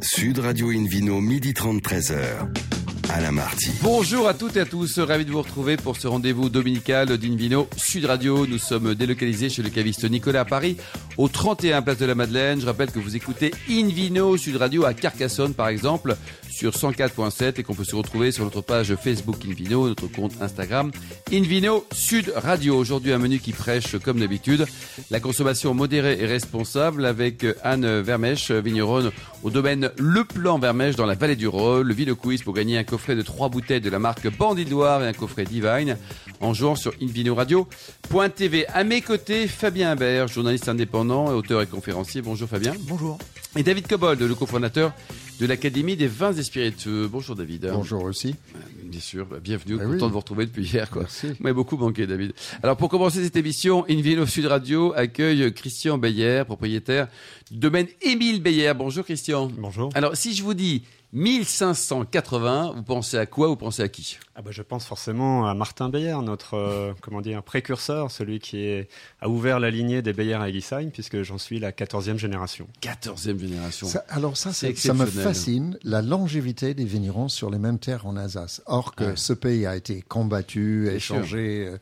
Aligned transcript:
Sud 0.00 0.38
Radio 0.38 0.70
Invino, 0.70 1.20
midi 1.20 1.54
30, 1.54 1.82
13h. 1.82 2.48
Alain 3.10 3.32
Marty. 3.32 3.70
Bonjour 3.82 4.28
à 4.28 4.34
toutes 4.34 4.56
et 4.56 4.60
à 4.60 4.64
tous, 4.64 4.98
ravi 4.98 5.24
de 5.24 5.30
vous 5.30 5.40
retrouver 5.40 5.76
pour 5.76 5.96
ce 5.96 6.06
rendez-vous 6.06 6.50
dominical 6.50 7.16
d'Invino 7.16 7.68
Sud 7.76 8.04
Radio. 8.04 8.46
Nous 8.46 8.58
sommes 8.58 8.94
délocalisés 8.94 9.48
chez 9.48 9.62
le 9.62 9.70
caviste 9.70 10.08
Nicolas 10.08 10.40
à 10.40 10.44
Paris, 10.44 10.76
au 11.16 11.28
31 11.28 11.82
Place 11.82 11.98
de 11.98 12.06
la 12.06 12.14
Madeleine. 12.14 12.60
Je 12.60 12.66
rappelle 12.66 12.90
que 12.90 12.98
vous 12.98 13.16
écoutez 13.16 13.50
Invino 13.70 14.36
Sud 14.36 14.56
Radio 14.56 14.84
à 14.84 14.92
Carcassonne 14.92 15.54
par 15.54 15.68
exemple, 15.68 16.16
sur 16.58 16.72
104.7 16.72 17.60
et 17.60 17.62
qu'on 17.62 17.74
peut 17.76 17.84
se 17.84 17.94
retrouver 17.94 18.32
sur 18.32 18.42
notre 18.42 18.62
page 18.62 18.96
Facebook 18.96 19.36
Invino, 19.48 19.86
notre 19.86 20.08
compte 20.08 20.32
Instagram 20.40 20.90
Invino 21.32 21.86
Sud 21.92 22.32
Radio. 22.34 22.76
Aujourd'hui 22.76 23.12
un 23.12 23.18
menu 23.18 23.38
qui 23.38 23.52
prêche 23.52 23.96
comme 23.98 24.18
d'habitude 24.18 24.66
la 25.12 25.20
consommation 25.20 25.72
modérée 25.72 26.18
et 26.20 26.26
responsable 26.26 27.06
avec 27.06 27.46
Anne 27.62 28.00
Vermèche, 28.00 28.50
vigneronne 28.50 29.12
au 29.44 29.50
domaine 29.50 29.92
Le 29.98 30.24
Plan 30.24 30.58
Vermèche 30.58 30.96
dans 30.96 31.06
la 31.06 31.14
vallée 31.14 31.36
du 31.36 31.46
Rhône. 31.46 31.86
Le 31.86 31.94
Vino 31.94 32.16
Quiz 32.16 32.42
pour 32.42 32.54
gagner 32.54 32.76
un 32.76 32.82
coffret 32.82 33.14
de 33.14 33.22
trois 33.22 33.48
bouteilles 33.48 33.80
de 33.80 33.90
la 33.90 34.00
marque 34.00 34.28
Bandit 34.36 34.64
Loire 34.64 35.04
et 35.04 35.06
un 35.06 35.12
coffret 35.12 35.44
Divine 35.44 35.96
en 36.40 36.54
jouant 36.54 36.74
sur 36.74 36.92
invinoradio.tv. 37.00 38.66
À 38.66 38.82
mes 38.82 39.00
côtés, 39.00 39.46
Fabien 39.46 39.92
Imbert, 39.92 40.26
journaliste 40.26 40.68
indépendant, 40.68 41.26
auteur 41.26 41.62
et 41.62 41.66
conférencier. 41.66 42.20
Bonjour 42.20 42.48
Fabien. 42.48 42.74
Bonjour. 42.80 43.16
Et 43.56 43.62
David 43.62 43.86
Cobold, 43.86 44.20
le 44.20 44.34
cofondateur 44.34 44.92
de 45.40 45.46
l'Académie 45.46 45.96
des 45.96 46.08
vins 46.08 46.32
et 46.32 46.42
spiritueux. 46.48 47.08
Bonjour 47.10 47.36
David. 47.36 47.68
Bonjour 47.72 48.02
aussi. 48.04 48.34
Bien 48.82 49.00
sûr, 49.00 49.26
bah, 49.26 49.36
bienvenue, 49.42 49.76
Bah 49.76 49.84
content 49.84 49.94
oui. 49.96 50.08
de 50.08 50.12
vous 50.12 50.18
retrouver 50.18 50.46
depuis 50.46 50.64
hier. 50.66 50.90
Quoi. 50.90 51.02
Merci. 51.02 51.28
Vous 51.28 51.34
m'avez 51.40 51.54
beaucoup 51.54 51.76
manqué 51.76 52.06
David. 52.06 52.32
Alors 52.62 52.76
pour 52.76 52.88
commencer 52.88 53.22
cette 53.22 53.36
émission, 53.36 53.84
Invino 53.88 54.26
Sud 54.26 54.46
Radio 54.46 54.92
accueille 54.96 55.52
Christian 55.52 55.98
Beyer, 55.98 56.42
propriétaire 56.46 57.08
du 57.50 57.58
domaine 57.58 57.86
Émile 58.02 58.42
Beyer. 58.42 58.72
Bonjour 58.76 59.04
Christian. 59.04 59.50
Bonjour. 59.58 59.90
Alors 59.94 60.16
si 60.16 60.34
je 60.34 60.42
vous 60.42 60.54
dis 60.54 60.82
1580, 61.14 62.72
vous 62.76 62.82
pensez 62.82 63.16
à 63.16 63.24
quoi 63.26 63.48
Vous 63.48 63.56
pensez 63.56 63.82
à 63.82 63.88
qui? 63.88 64.18
Ah 64.36 64.42
bah, 64.42 64.50
je 64.52 64.62
pense 64.62 64.84
forcément 64.84 65.46
à 65.48 65.54
Martin 65.54 65.88
Beyer, 65.88 66.16
notre 66.22 66.54
euh, 66.54 66.92
comment 67.00 67.20
dire, 67.22 67.42
précurseur, 67.42 68.10
celui 68.10 68.38
qui 68.40 68.58
est- 68.58 68.88
a 69.20 69.28
ouvert 69.28 69.58
la 69.58 69.70
lignée 69.70 70.02
des 70.02 70.12
Beyer 70.12 70.34
à 70.34 70.48
Eguisheim, 70.48 70.90
puisque 70.90 71.22
j'en 71.22 71.38
suis 71.38 71.58
la 71.60 71.72
14e 71.72 72.18
génération. 72.18 72.68
14e 72.82 73.38
génération. 73.38 73.86
Ça- 73.86 74.04
alors 74.08 74.36
ça, 74.36 74.52
C'est 74.52 74.76
c'est- 74.76 74.88
ça 74.88 74.94
me 74.94 75.06
fascine, 75.06 75.78
la 75.82 76.02
longévité 76.02 76.74
des 76.74 76.84
vignerons 76.84 77.28
sur 77.28 77.50
les 77.50 77.58
mêmes 77.58 77.78
terres 77.78 78.06
en 78.06 78.16
Alsace. 78.16 78.60
Or 78.66 78.94
que 78.94 79.04
Ouais. 79.04 79.12
ce 79.16 79.32
pays 79.32 79.64
a 79.66 79.76
été 79.76 80.02
combattu, 80.02 80.88
échangé, 80.90 81.68
euh, 81.72 81.78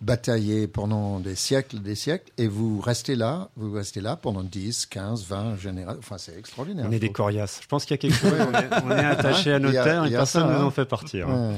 bataillé 0.00 0.66
pendant 0.66 1.20
des 1.20 1.34
siècles, 1.34 1.80
des 1.80 1.94
siècles, 1.94 2.32
et 2.38 2.46
vous 2.46 2.80
restez 2.80 3.14
là, 3.16 3.50
vous 3.56 3.72
restez 3.72 4.00
là 4.00 4.16
pendant 4.16 4.42
10, 4.42 4.86
15, 4.86 5.26
20 5.26 5.56
générations. 5.56 5.98
Enfin, 5.98 6.16
c'est 6.18 6.38
extraordinaire. 6.38 6.86
On 6.88 6.92
est 6.92 6.98
des 6.98 7.12
coriaces. 7.12 7.60
Je 7.62 7.66
pense 7.66 7.84
qu'il 7.84 7.92
y 7.92 7.94
a 7.94 7.98
quelque 7.98 8.16
chose. 8.20 8.32
on, 8.32 8.52
est, 8.54 8.82
on 8.84 8.90
est 8.90 9.04
attaché 9.04 9.52
à 9.52 9.58
nos 9.58 9.70
terres 9.70 10.04
et 10.06 10.10
personne 10.10 10.48
ne 10.48 10.54
nous 10.54 10.60
hein. 10.60 10.64
en 10.64 10.70
fait 10.70 10.86
partir. 10.86 11.28
Ouais. 11.28 11.54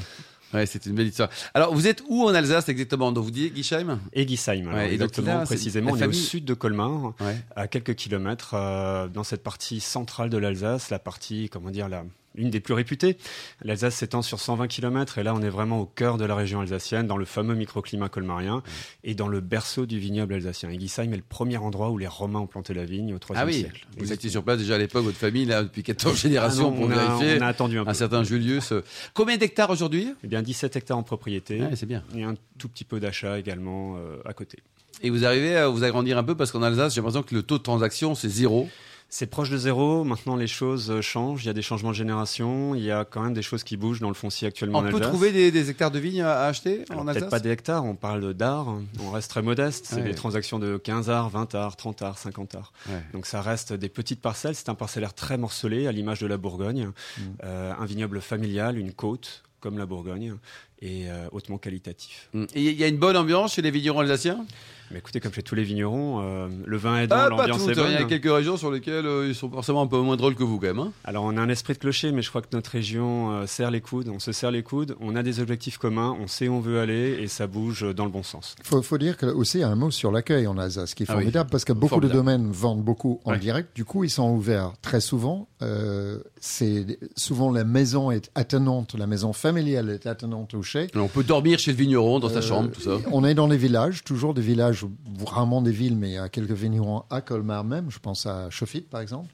Ouais, 0.54 0.66
c'est 0.66 0.84
une 0.84 0.94
belle 0.94 1.06
histoire. 1.06 1.30
Alors 1.54 1.72
vous 1.72 1.86
êtes 1.86 2.02
où 2.10 2.24
en 2.24 2.34
Alsace 2.34 2.68
exactement? 2.68 3.10
Donc 3.10 3.24
vous 3.24 3.30
dites 3.30 3.54
Guichheim 3.54 3.98
Eguisheim, 4.12 4.68
alors, 4.68 4.74
Ouais, 4.74 4.88
et 4.88 4.98
donc 4.98 5.08
exactement, 5.08 5.38
là, 5.38 5.44
précisément. 5.46 5.92
On 5.92 5.96
est 5.96 6.06
au 6.06 6.12
sud 6.12 6.44
de 6.44 6.52
Colmar, 6.52 7.14
Ouais. 7.20 7.38
à 7.56 7.68
quelques 7.68 7.94
kilomètres, 7.94 8.52
euh, 8.54 9.08
dans 9.08 9.24
cette 9.24 9.42
partie 9.42 9.80
centrale 9.80 10.28
de 10.28 10.36
l'Alsace, 10.36 10.90
la 10.90 10.98
partie, 10.98 11.48
comment 11.50 11.70
dire, 11.70 11.88
la, 11.88 12.04
une 12.34 12.50
des 12.50 12.60
plus 12.60 12.74
réputées. 12.74 13.16
L'Alsace 13.62 13.96
s'étend 13.96 14.22
sur 14.22 14.40
120 14.40 14.66
km 14.68 15.18
et 15.18 15.22
là, 15.22 15.34
on 15.34 15.42
est 15.42 15.48
vraiment 15.48 15.80
au 15.80 15.86
cœur 15.86 16.16
de 16.18 16.24
la 16.24 16.34
région 16.34 16.60
alsacienne, 16.60 17.06
dans 17.06 17.16
le 17.16 17.24
fameux 17.24 17.54
microclimat 17.54 18.08
colmarien 18.08 18.62
et 19.04 19.14
dans 19.14 19.28
le 19.28 19.40
berceau 19.40 19.86
du 19.86 19.98
vignoble 19.98 20.34
alsacien. 20.34 20.70
Eguisheim 20.70 21.12
est 21.12 21.16
le 21.16 21.22
premier 21.28 21.56
endroit 21.58 21.90
où 21.90 21.98
les 21.98 22.06
Romains 22.06 22.40
ont 22.40 22.46
planté 22.46 22.74
la 22.74 22.84
vigne 22.84 23.14
au 23.14 23.18
IIIe 23.18 23.34
Ah 23.36 23.44
oui, 23.46 23.54
siècle. 23.60 23.86
vous 23.98 24.12
étiez 24.12 24.30
sur 24.30 24.42
place 24.44 24.58
déjà 24.58 24.74
à 24.76 24.78
l'époque, 24.78 25.04
votre 25.04 25.18
famille, 25.18 25.44
là, 25.44 25.62
depuis 25.62 25.82
14 25.82 26.14
Ah 26.14 26.18
générations 26.20 26.70
non, 26.70 26.76
pour 26.76 26.86
on, 26.86 26.90
a, 26.90 26.94
vérifier. 27.16 27.38
on 27.38 27.42
a 27.42 27.46
attendu 27.48 27.78
un 27.78 27.84
peu. 27.84 27.90
Un 27.90 27.94
certain 27.94 28.22
Julius. 28.24 28.72
Combien 29.14 29.36
d'hectares 29.36 29.70
aujourd'hui? 29.70 30.14
Eh 30.24 30.26
bien, 30.28 30.42
17 30.42 30.76
hectares 30.76 30.98
en 30.98 31.02
propriété 31.02 31.60
Ouais, 31.60 31.76
C'est 31.76 31.86
bien. 31.86 32.02
et 32.16 32.22
un 32.22 32.34
tout 32.58 32.68
petit 32.68 32.84
peu 32.84 33.00
d'achat 33.00 33.38
également 33.38 33.96
euh, 33.96 34.16
à 34.24 34.32
côté. 34.32 34.58
Et 35.02 35.10
vous 35.10 35.24
arrivez 35.24 35.56
à 35.56 35.68
vous 35.68 35.82
agrandir 35.84 36.16
un 36.18 36.22
peu 36.24 36.34
parce 36.36 36.52
qu'en 36.52 36.62
Alsace, 36.62 36.94
j'ai 36.94 37.00
l'impression 37.00 37.22
que 37.22 37.34
le 37.34 37.42
taux 37.42 37.58
de 37.58 37.62
transaction, 37.62 38.14
c'est 38.14 38.28
zéro. 38.28 38.68
C'est 39.14 39.26
proche 39.26 39.50
de 39.50 39.58
zéro. 39.58 40.04
Maintenant, 40.04 40.36
les 40.36 40.46
choses 40.46 40.90
euh, 40.90 41.02
changent. 41.02 41.44
Il 41.44 41.46
y 41.46 41.50
a 41.50 41.52
des 41.52 41.60
changements 41.60 41.90
de 41.90 41.94
génération. 41.94 42.74
Il 42.74 42.82
y 42.82 42.90
a 42.90 43.04
quand 43.04 43.20
même 43.20 43.34
des 43.34 43.42
choses 43.42 43.62
qui 43.62 43.76
bougent 43.76 44.00
dans 44.00 44.08
le 44.08 44.14
foncier 44.14 44.48
actuellement 44.48 44.78
On 44.78 44.86
en 44.86 44.90
peut 44.90 44.96
Alsace. 44.96 45.08
trouver 45.10 45.32
des, 45.32 45.50
des 45.50 45.68
hectares 45.68 45.90
de 45.90 45.98
vignes 45.98 46.22
à, 46.22 46.32
à 46.40 46.46
acheter 46.46 46.86
Alors, 46.88 47.02
en 47.02 47.04
Peut-être 47.04 47.28
pas 47.28 47.38
des 47.38 47.50
hectares, 47.50 47.84
on 47.84 47.94
parle 47.94 48.32
d'art. 48.32 48.68
On 49.00 49.10
reste 49.10 49.28
très 49.28 49.42
modeste. 49.42 49.84
C'est 49.86 49.96
Ouais. 49.96 50.02
des 50.04 50.14
transactions 50.14 50.58
de 50.58 50.78
15 50.78 51.10
arts, 51.10 51.28
20 51.28 51.54
arts, 51.54 51.76
30 51.76 52.00
arts, 52.00 52.16
50 52.16 52.54
arts. 52.54 52.72
Ouais. 52.88 53.02
Donc 53.12 53.26
ça 53.26 53.42
reste 53.42 53.74
des 53.74 53.90
petites 53.90 54.22
parcelles. 54.22 54.54
C'est 54.54 54.70
un 54.70 54.74
parcellaire 54.74 55.12
très 55.12 55.36
morcelé, 55.36 55.86
à 55.86 55.92
l'image 55.92 56.20
de 56.20 56.26
la 56.26 56.38
Bourgogne. 56.38 56.86
Mm. 57.18 57.22
Euh, 57.44 57.74
un 57.78 57.84
vignoble 57.84 58.22
familial, 58.22 58.78
une 58.78 58.94
côte, 58.94 59.42
comme 59.60 59.76
la 59.76 59.84
Bourgogne, 59.84 60.36
et 60.82 61.08
euh, 61.08 61.28
hautement 61.32 61.56
qualitatif. 61.58 62.28
Mm. 62.34 62.44
Et 62.54 62.62
il 62.62 62.78
y 62.78 62.84
a 62.84 62.88
une 62.88 62.98
bonne 62.98 63.16
ambiance 63.16 63.54
chez 63.54 63.62
les 63.62 63.70
vignerons 63.70 64.00
alsaciens? 64.00 64.44
Mais 64.90 64.98
écoutez, 64.98 65.20
comme 65.20 65.32
chez 65.32 65.42
tous 65.42 65.54
les 65.54 65.62
vignerons, 65.64 66.20
euh, 66.20 66.48
le 66.66 66.76
vin 66.76 66.98
est 66.98 67.06
dans 67.06 67.16
Ah, 67.16 67.28
l'ambiance 67.30 67.66
est 67.66 67.74
bonne. 67.74 67.86
Il 67.92 67.94
y 67.94 67.96
a 67.96 68.04
quelques 68.04 68.30
régions 68.30 68.58
sur 68.58 68.70
lesquelles 68.70 69.06
euh, 69.06 69.26
ils 69.26 69.34
sont 69.34 69.48
forcément 69.48 69.80
un 69.80 69.86
peu 69.86 69.98
moins 69.98 70.16
drôles 70.16 70.34
que 70.34 70.42
vous, 70.42 70.58
quand 70.58 70.66
même. 70.66 70.80
hein. 70.80 70.92
Alors 71.04 71.24
on 71.24 71.34
a 71.38 71.40
un 71.40 71.48
esprit 71.48 71.72
de 71.72 71.78
clocher, 71.78 72.12
mais 72.12 72.20
je 72.20 72.28
crois 72.28 72.42
que 72.42 72.48
notre 72.52 72.70
région 72.72 73.32
euh, 73.32 73.46
serre 73.46 73.70
les 73.70 73.80
coudes. 73.80 74.08
On 74.10 74.18
se 74.18 74.32
serre 74.32 74.50
les 74.50 74.62
coudes, 74.62 74.94
on 75.00 75.16
a 75.16 75.22
des 75.22 75.40
objectifs 75.40 75.78
communs, 75.78 76.14
on 76.20 76.26
sait 76.26 76.46
où 76.48 76.52
on 76.54 76.60
veut 76.60 76.78
aller 76.78 77.16
et 77.22 77.26
ça 77.26 77.46
bouge 77.46 77.86
dans 77.94 78.04
le 78.04 78.10
bon 78.10 78.22
sens. 78.22 78.54
Il 78.58 78.66
faut, 78.66 78.82
faut 78.82 78.98
dire 78.98 79.16
que 79.16 79.24
aussi 79.24 79.58
il 79.58 79.60
y 79.62 79.64
a 79.64 79.68
un 79.68 79.76
mot 79.76 79.90
sur 79.90 80.12
l'accueil 80.12 80.46
en 80.46 80.58
Alsace 80.58 80.92
qui 80.94 81.04
est 81.04 81.06
Ah 81.08 81.14
oui. 81.14 81.20
formidable 81.20 81.48
parce 81.50 81.64
que 81.64 81.72
beaucoup 81.72 81.88
Formidable. 81.94 82.12
de 82.12 82.18
domaines 82.18 82.50
vendent 82.52 82.82
beaucoup 82.84 83.18
en 83.24 83.30
Ouais. 83.32 83.38
direct. 83.38 83.70
Du 83.74 83.86
coup, 83.86 84.04
ils 84.04 84.10
sont 84.10 84.28
ouverts 84.30 84.72
très 84.82 85.00
souvent. 85.00 85.48
Euh, 85.62 86.18
c'est 86.38 86.98
souvent 87.16 87.50
la 87.50 87.64
maison 87.64 88.10
est 88.10 88.30
attenante, 88.34 88.94
la 88.94 89.06
maison 89.06 89.32
familiale 89.32 89.88
est 89.88 90.06
attenante 90.06 90.52
au 90.52 90.62
On 90.94 91.08
peut 91.08 91.22
dormir 91.24 91.58
chez 91.58 91.70
le 91.72 91.76
vigneron, 91.76 92.18
dans 92.20 92.28
sa 92.28 92.38
Euh, 92.38 92.42
chambre, 92.42 92.70
tout 92.70 92.80
ça. 92.80 92.96
On 93.12 93.24
est 93.24 93.34
dans 93.34 93.46
les 93.46 93.56
villages, 93.56 94.02
toujours 94.04 94.34
des 94.34 94.42
villages, 94.42 94.84
rarement 95.26 95.62
des 95.62 95.70
villes, 95.72 95.96
mais 95.96 96.10
il 96.10 96.14
y 96.14 96.18
a 96.18 96.28
quelques 96.28 96.52
vignerons 96.52 97.02
à 97.10 97.20
Colmar 97.20 97.64
même. 97.64 97.86
Je 97.90 97.98
pense 97.98 98.26
à 98.26 98.48
Chauffitte, 98.50 98.88
par 98.90 99.00
exemple. 99.00 99.28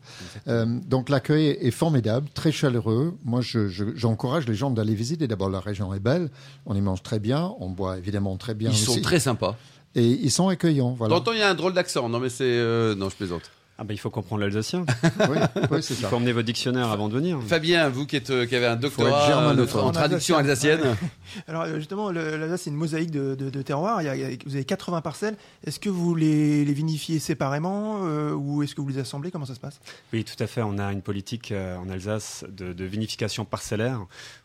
Euh, 0.49 0.67
donc 0.87 1.09
l'accueil 1.09 1.57
est 1.61 1.71
formidable, 1.71 2.29
très 2.35 2.53
chaleureux. 2.53 3.15
Moi, 3.25 3.41
je- 3.41 3.69
je- 3.69 3.95
j'encourage 3.95 4.47
les 4.49 4.55
gens 4.55 4.71
d'aller 4.71 4.95
visiter. 4.95 5.27
D'abord, 5.29 5.51
la 5.51 5.61
région 5.61 5.93
est 5.95 6.01
belle. 6.01 6.31
On 6.67 6.75
y 6.75 6.81
mange 6.81 7.03
très 7.03 7.19
bien. 7.19 7.53
On 7.61 7.69
boit 7.71 7.99
évidemment 7.99 8.37
très 8.37 8.55
bien 8.55 8.71
Ils 8.71 8.77
sont 8.77 9.01
très 9.01 9.21
sympas. 9.21 9.57
Et 9.95 10.07
ils 10.07 10.31
sont 10.31 10.49
accueillants. 10.49 10.93
Voilà. 10.93 11.15
T'entends, 11.17 11.33
il 11.33 11.39
y 11.39 11.43
a 11.43 11.49
un 11.51 11.55
drôle 11.55 11.73
d'accent. 11.73 12.09
Non, 12.09 12.21
mais 12.21 12.29
c'est. 12.29 12.45
euh, 12.45 12.95
Non, 12.95 13.09
je 13.09 13.17
plaisante. 13.17 13.51
Ah 13.81 13.85
bah 13.85 13.95
il 13.95 13.99
faut 13.99 14.11
comprendre 14.11 14.43
l'alsacien. 14.43 14.85
oui, 15.31 15.39
oui, 15.71 15.83
c'est 15.85 15.95
Il 15.95 16.05
faut 16.07 16.17
emmener 16.17 16.33
votre 16.33 16.47
dictionnaire 16.47 16.89
avant 16.91 17.09
de 17.09 17.15
venir. 17.15 17.39
Fabien, 17.47 17.89
vous 17.89 18.07
qui, 18.07 18.17
êtes, 18.17 18.31
euh, 18.31 18.45
qui 18.45 18.57
avez 18.57 18.67
un 18.67 18.75
doctorat 18.75 19.31
euh, 19.31 19.67
en 19.77 19.87
En 19.87 19.93
traduction 19.93 20.37
alsacien. 20.37 20.73
alsacienne. 20.73 20.97
Alors 21.47 21.63
euh, 21.63 21.77
justement, 21.77 22.11
l'Alsace 22.11 22.63
c'est 22.63 22.71
une 22.71 22.77
mosaïque 22.77 23.13
de, 23.13 23.37
de, 23.37 23.51
de 23.51 23.63
terroirs. 23.63 24.03
Il 24.03 24.07
y 24.07 24.09
a- 24.25 24.37
vous 24.47 24.57
avez 24.57 24.65
80 24.65 25.01
parcelles. 25.01 25.37
Est-ce 25.65 25.79
que 25.79 25.89
vous 25.91 26.17
les, 26.17 26.65
les 26.65 26.73
vinifiez 26.73 27.21
séparément 27.21 28.01
euh, 28.03 28.33
ou 28.33 28.65
est-ce 28.65 28.75
que 28.75 28.81
vous 28.81 28.89
les 28.89 28.99
assemblez? 28.99 29.31
Comment 29.31 29.47
ça 29.47 29.55
se 29.55 29.61
passe? 29.61 29.79
Oui, 30.13 30.25
tout 30.25 30.43
à 30.43 30.49
fait. 30.49 30.63
On 30.63 30.77
a 30.79 30.93
une 30.93 31.03
politique 31.03 31.53
euh, 31.53 31.77
en 31.77 31.89
Alsace 31.89 32.45
de, 32.49 32.73
de 32.73 32.85
vinification 32.85 33.45
parcellaire. 33.45 34.01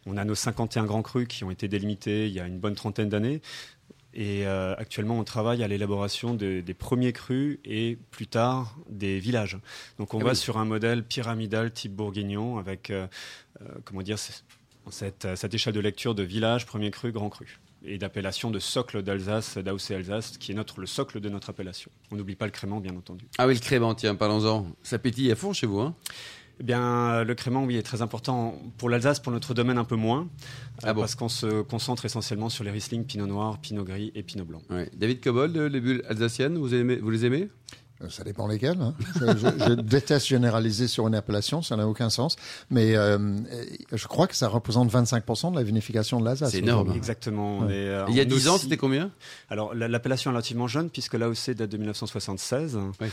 On 0.05 0.15
a 0.17 0.25
nos 0.25 0.35
51 0.35 0.83
grands 0.85 1.01
crus 1.01 1.27
qui 1.27 1.43
ont 1.43 1.49
été 1.49 1.67
délimités 1.67 2.27
il 2.27 2.33
y 2.33 2.39
a 2.39 2.45
une 2.45 2.59
bonne 2.59 2.75
trentaine 2.75 3.09
d'années. 3.09 3.41
Et 4.15 4.45
euh, 4.45 4.75
actuellement, 4.77 5.17
on 5.17 5.23
travaille 5.23 5.63
à 5.63 5.67
l'élaboration 5.67 6.35
de- 6.35 6.61
des 6.61 6.73
premiers 6.73 7.13
crus 7.13 7.57
et 7.65 7.97
plus 8.11 8.27
tard 8.27 8.75
des 8.89 9.19
villages. 9.19 9.57
Donc 9.97 10.13
on 10.13 10.19
Ah 10.19 10.23
va 10.25 10.29
oui. 10.31 10.35
sur 10.35 10.57
un 10.57 10.65
modèle 10.65 11.03
pyramidal 11.03 11.71
type 11.71 11.93
bourguignon 11.93 12.57
avec, 12.57 12.89
euh, 12.91 13.07
euh, 13.61 13.65
comment 13.85 14.01
dire, 14.03 14.19
cette, 14.19 15.35
cette 15.35 15.53
échelle 15.53 15.73
de 15.73 15.79
lecture 15.79 16.13
de 16.13 16.23
village, 16.23 16.65
premier 16.65 16.91
cru, 16.91 17.11
grand 17.11 17.29
cru. 17.29 17.59
Et 17.85 17.97
d'appellation 17.97 18.49
de 18.49 18.59
socle 18.59 19.01
d'Alsace, 19.01 19.57
d'AOC 19.57 19.91
Alsace, 19.91 20.37
qui 20.37 20.51
est 20.53 20.55
notre, 20.55 20.79
le 20.79 20.85
socle 20.85 21.19
de 21.19 21.27
notre 21.27 21.49
appellation. 21.49 21.91
On 22.11 22.15
n'oublie 22.15 22.35
pas 22.35 22.45
le 22.45 22.51
crément, 22.51 22.79
bien 22.79 22.95
entendu. 22.95 23.25
Ah 23.37 23.45
oui, 23.47 23.55
le 23.55 23.59
crément, 23.59 23.93
tiens, 23.93 24.15
parlons-en. 24.15 24.67
Ça 24.83 24.99
pétille 24.99 25.29
à 25.31 25.35
fond 25.35 25.51
chez 25.51 25.67
vous, 25.67 25.81
hein? 25.81 25.93
Eh 26.63 26.65
bien, 26.65 26.81
euh, 26.81 27.23
le 27.25 27.35
crément, 27.35 27.65
oui, 27.65 27.75
est 27.75 27.83
très 27.83 28.01
important 28.01 28.57
pour 28.77 28.89
l'Alsace, 28.89 29.19
pour 29.19 29.33
notre 29.33 29.53
domaine 29.53 29.77
un 29.77 29.83
peu 29.83 29.97
moins, 29.97 30.29
Ah 30.81 30.91
euh, 30.91 30.93
bon 30.93 31.01
parce 31.01 31.15
qu'on 31.15 31.27
se 31.27 31.61
concentre 31.61 32.05
essentiellement 32.05 32.47
sur 32.47 32.63
les 32.63 32.71
Riesling, 32.71 33.03
Pinot 33.03 33.27
Noir, 33.27 33.57
Pinot 33.59 33.83
Gris 33.83 34.13
et 34.15 34.23
Pinot 34.23 34.45
Blanc. 34.45 34.61
Ouais. 34.69 34.89
David 34.95 35.19
Cobold, 35.21 35.57
les 35.57 35.81
bulles 35.81 36.03
alsaciennes, 36.07 36.57
vous, 36.57 36.73
aimez, 36.73 36.95
vous 36.95 37.09
les 37.09 37.25
aimez? 37.25 37.49
Euh, 38.01 38.09
Ça 38.09 38.23
dépend 38.23 38.47
lesquels. 38.47 38.79
hein. 38.81 38.95
Je, 39.19 39.25
je- 39.37 39.65
je 39.67 39.73
déteste 39.81 40.25
généraliser 40.27 40.87
sur 40.87 41.05
une 41.07 41.15
appellation, 41.15 41.61
ça 41.61 41.75
n'a 41.75 41.85
aucun 41.87 42.09
sens. 42.09 42.37
Mais 42.69 42.95
euh, 42.95 43.37
je 43.91 44.07
crois 44.07 44.27
que 44.27 44.35
ça 44.35 44.47
représente 44.47 44.89
25% 44.91 45.51
de 45.51 45.55
la 45.57 45.63
vinification 45.63 46.19
de 46.19 46.25
l'Alsace. 46.25 46.51
C'est 46.51 46.59
énorme. 46.59 46.93
Exactement. 46.95 47.59
Ouais. 47.59 47.67
euh, 47.71 48.05
Il 48.09 48.15
y 48.15 48.19
a 48.19 48.23
on 48.23 48.27
10 48.27 48.47
ans, 48.47 48.57
c'était 48.57 48.77
combien? 48.77 49.11
Alors, 49.49 49.75
la- 49.75 49.87
l'appellation 49.89 50.31
est 50.31 50.33
relativement 50.33 50.67
jeune, 50.67 50.89
puisque 50.89 51.13
l'AOC 51.13 51.51
date 51.55 51.69
de 51.69 51.77
1976. 51.77 52.79
Oui. 53.01 53.07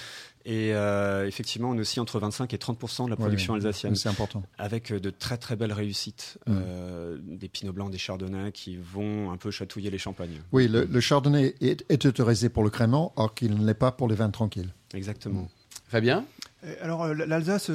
Et 0.46 0.72
euh, 0.74 1.26
effectivement, 1.26 1.68
on 1.70 1.76
est 1.76 1.80
aussi 1.80 2.00
entre 2.00 2.18
25 2.18 2.52
et 2.54 2.56
30% 2.56 3.04
de 3.04 3.10
la 3.10 3.16
production 3.16 3.52
ouais. 3.52 3.58
alsacienne. 3.58 3.94
C'est 3.94 4.08
important. 4.08 4.42
avec 4.56 4.90
euh, 4.90 4.98
de 4.98 5.10
très 5.10 5.36
très 5.36 5.54
belles 5.54 5.72
réussites, 5.72 6.38
euh, 6.48 7.18
des 7.22 7.48
pinots 7.48 7.72
blancs, 7.74 7.90
des 7.90 7.98
chardonnays 7.98 8.50
qui 8.52 8.76
vont 8.76 9.30
un 9.32 9.36
peu 9.36 9.50
chatouiller 9.50 9.90
les 9.90 9.98
champagnes. 9.98 10.40
Oui, 10.52 10.66
le, 10.66 10.84
le 10.86 11.00
chardonnay 11.00 11.54
est, 11.60 11.84
est 11.90 12.06
autorisé 12.06 12.48
pour 12.48 12.62
le 12.64 12.70
crément, 12.70 13.12
or 13.16 13.34
qu'il 13.34 13.54
ne 13.54 13.66
l'est 13.66 13.74
pas 13.74 13.92
pour 13.92 14.08
les 14.08 14.14
vins 14.14 14.30
tranquilles. 14.30 14.72
Exactement. 14.94 15.48
Fabien 15.88 16.24
Euh, 16.64 16.74
Alors 16.82 17.06
l'Alsace, 17.14 17.70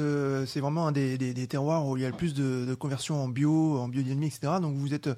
c'est 0.46 0.60
vraiment 0.60 0.86
un 0.88 0.92
des, 0.92 1.18
des- 1.18 1.34
des 1.34 1.46
terroirs 1.46 1.86
où 1.86 1.96
il 1.96 2.02
y 2.02 2.06
a 2.06 2.10
le 2.10 2.16
plus 2.16 2.34
de, 2.34 2.64
de 2.66 2.74
conversion 2.74 3.22
en 3.22 3.28
bio, 3.28 3.78
en 3.78 3.88
biodynamie, 3.88 4.26
etc. 4.26 4.54
Donc 4.60 4.76
vous 4.76 4.92
êtes 4.92 5.08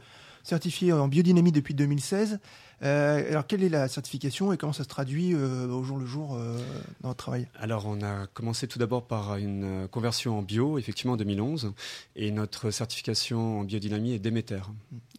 certifié 0.43 0.93
en 0.93 1.09
biodynamie 1.09 1.53
depuis 1.53 1.75
2016. 1.75 2.41
Euh, 2.83 3.29
alors 3.31 3.47
quelle 3.47 3.65
est 3.65 3.69
la 3.69 3.89
certification 3.89 4.53
et 4.53 4.57
comment 4.57 4.73
ça 4.73 4.85
se 4.85 4.89
traduit 4.89 5.35
euh, 5.35 5.67
au 5.67 5.83
jour 5.83 5.99
le 5.99 6.07
jour 6.07 6.35
euh, 6.35 6.59
dans 7.01 7.09
votre 7.09 7.19
travail? 7.19 7.49
Alors, 7.59 7.87
on 7.87 8.03
a 8.03 8.27
commencé 8.29 8.69
tout 8.69 8.79
d'abord 8.79 9.07
par 9.07 9.37
une 9.37 9.89
conversion 9.89 10.39
en 10.39 10.43
bio, 10.43 10.79
effectivement 10.79 11.15
en 11.15 11.17
2011, 11.17 11.73
et 12.17 12.31
notre 12.31 12.71
certification 12.71 13.61
en 13.61 13.65
biodynamie 13.65 14.13
est 14.13 14.19
Déméter. 14.19 14.61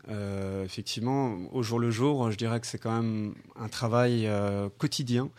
Euh, 0.09 0.63
effectivement, 0.63 1.37
au 1.51 1.63
jour 1.63 1.79
le 1.79 1.91
jour, 1.91 2.31
je 2.31 2.37
dirais 2.37 2.59
que 2.59 2.67
c'est 2.67 2.77
quand 2.77 2.95
même 2.95 3.33
un 3.57 3.67
travail 3.67 4.29
quotidien, 4.77 5.29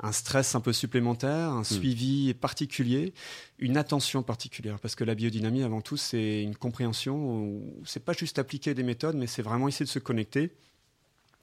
un 0.00 0.12
stress 0.12 0.54
un 0.54 0.60
peu 0.60 0.72
supplémentaire, 0.72 1.50
un 1.50 1.64
suivi 1.64 2.34
particulier, 2.34 3.12
une 3.58 3.76
attention 3.76 4.22
particulière, 4.22 4.78
parce 4.80 4.94
que 4.94 5.04
la 5.04 5.14
biodynamie, 5.14 5.62
avant 5.62 5.80
tout, 5.80 5.96
c'est 5.96 6.42
une 6.42 6.56
compréhension 6.56 7.60
c'est 7.84 8.04
pas 8.04 8.12
juste 8.12 8.38
appliquer 8.38 8.74
des 8.74 8.82
méthodes, 8.82 9.16
mais 9.16 9.26
c'est 9.26 9.42
vraiment 9.42 9.68
essayer 9.68 9.86
de 9.86 9.90
se 9.90 9.98
connecter 9.98 10.52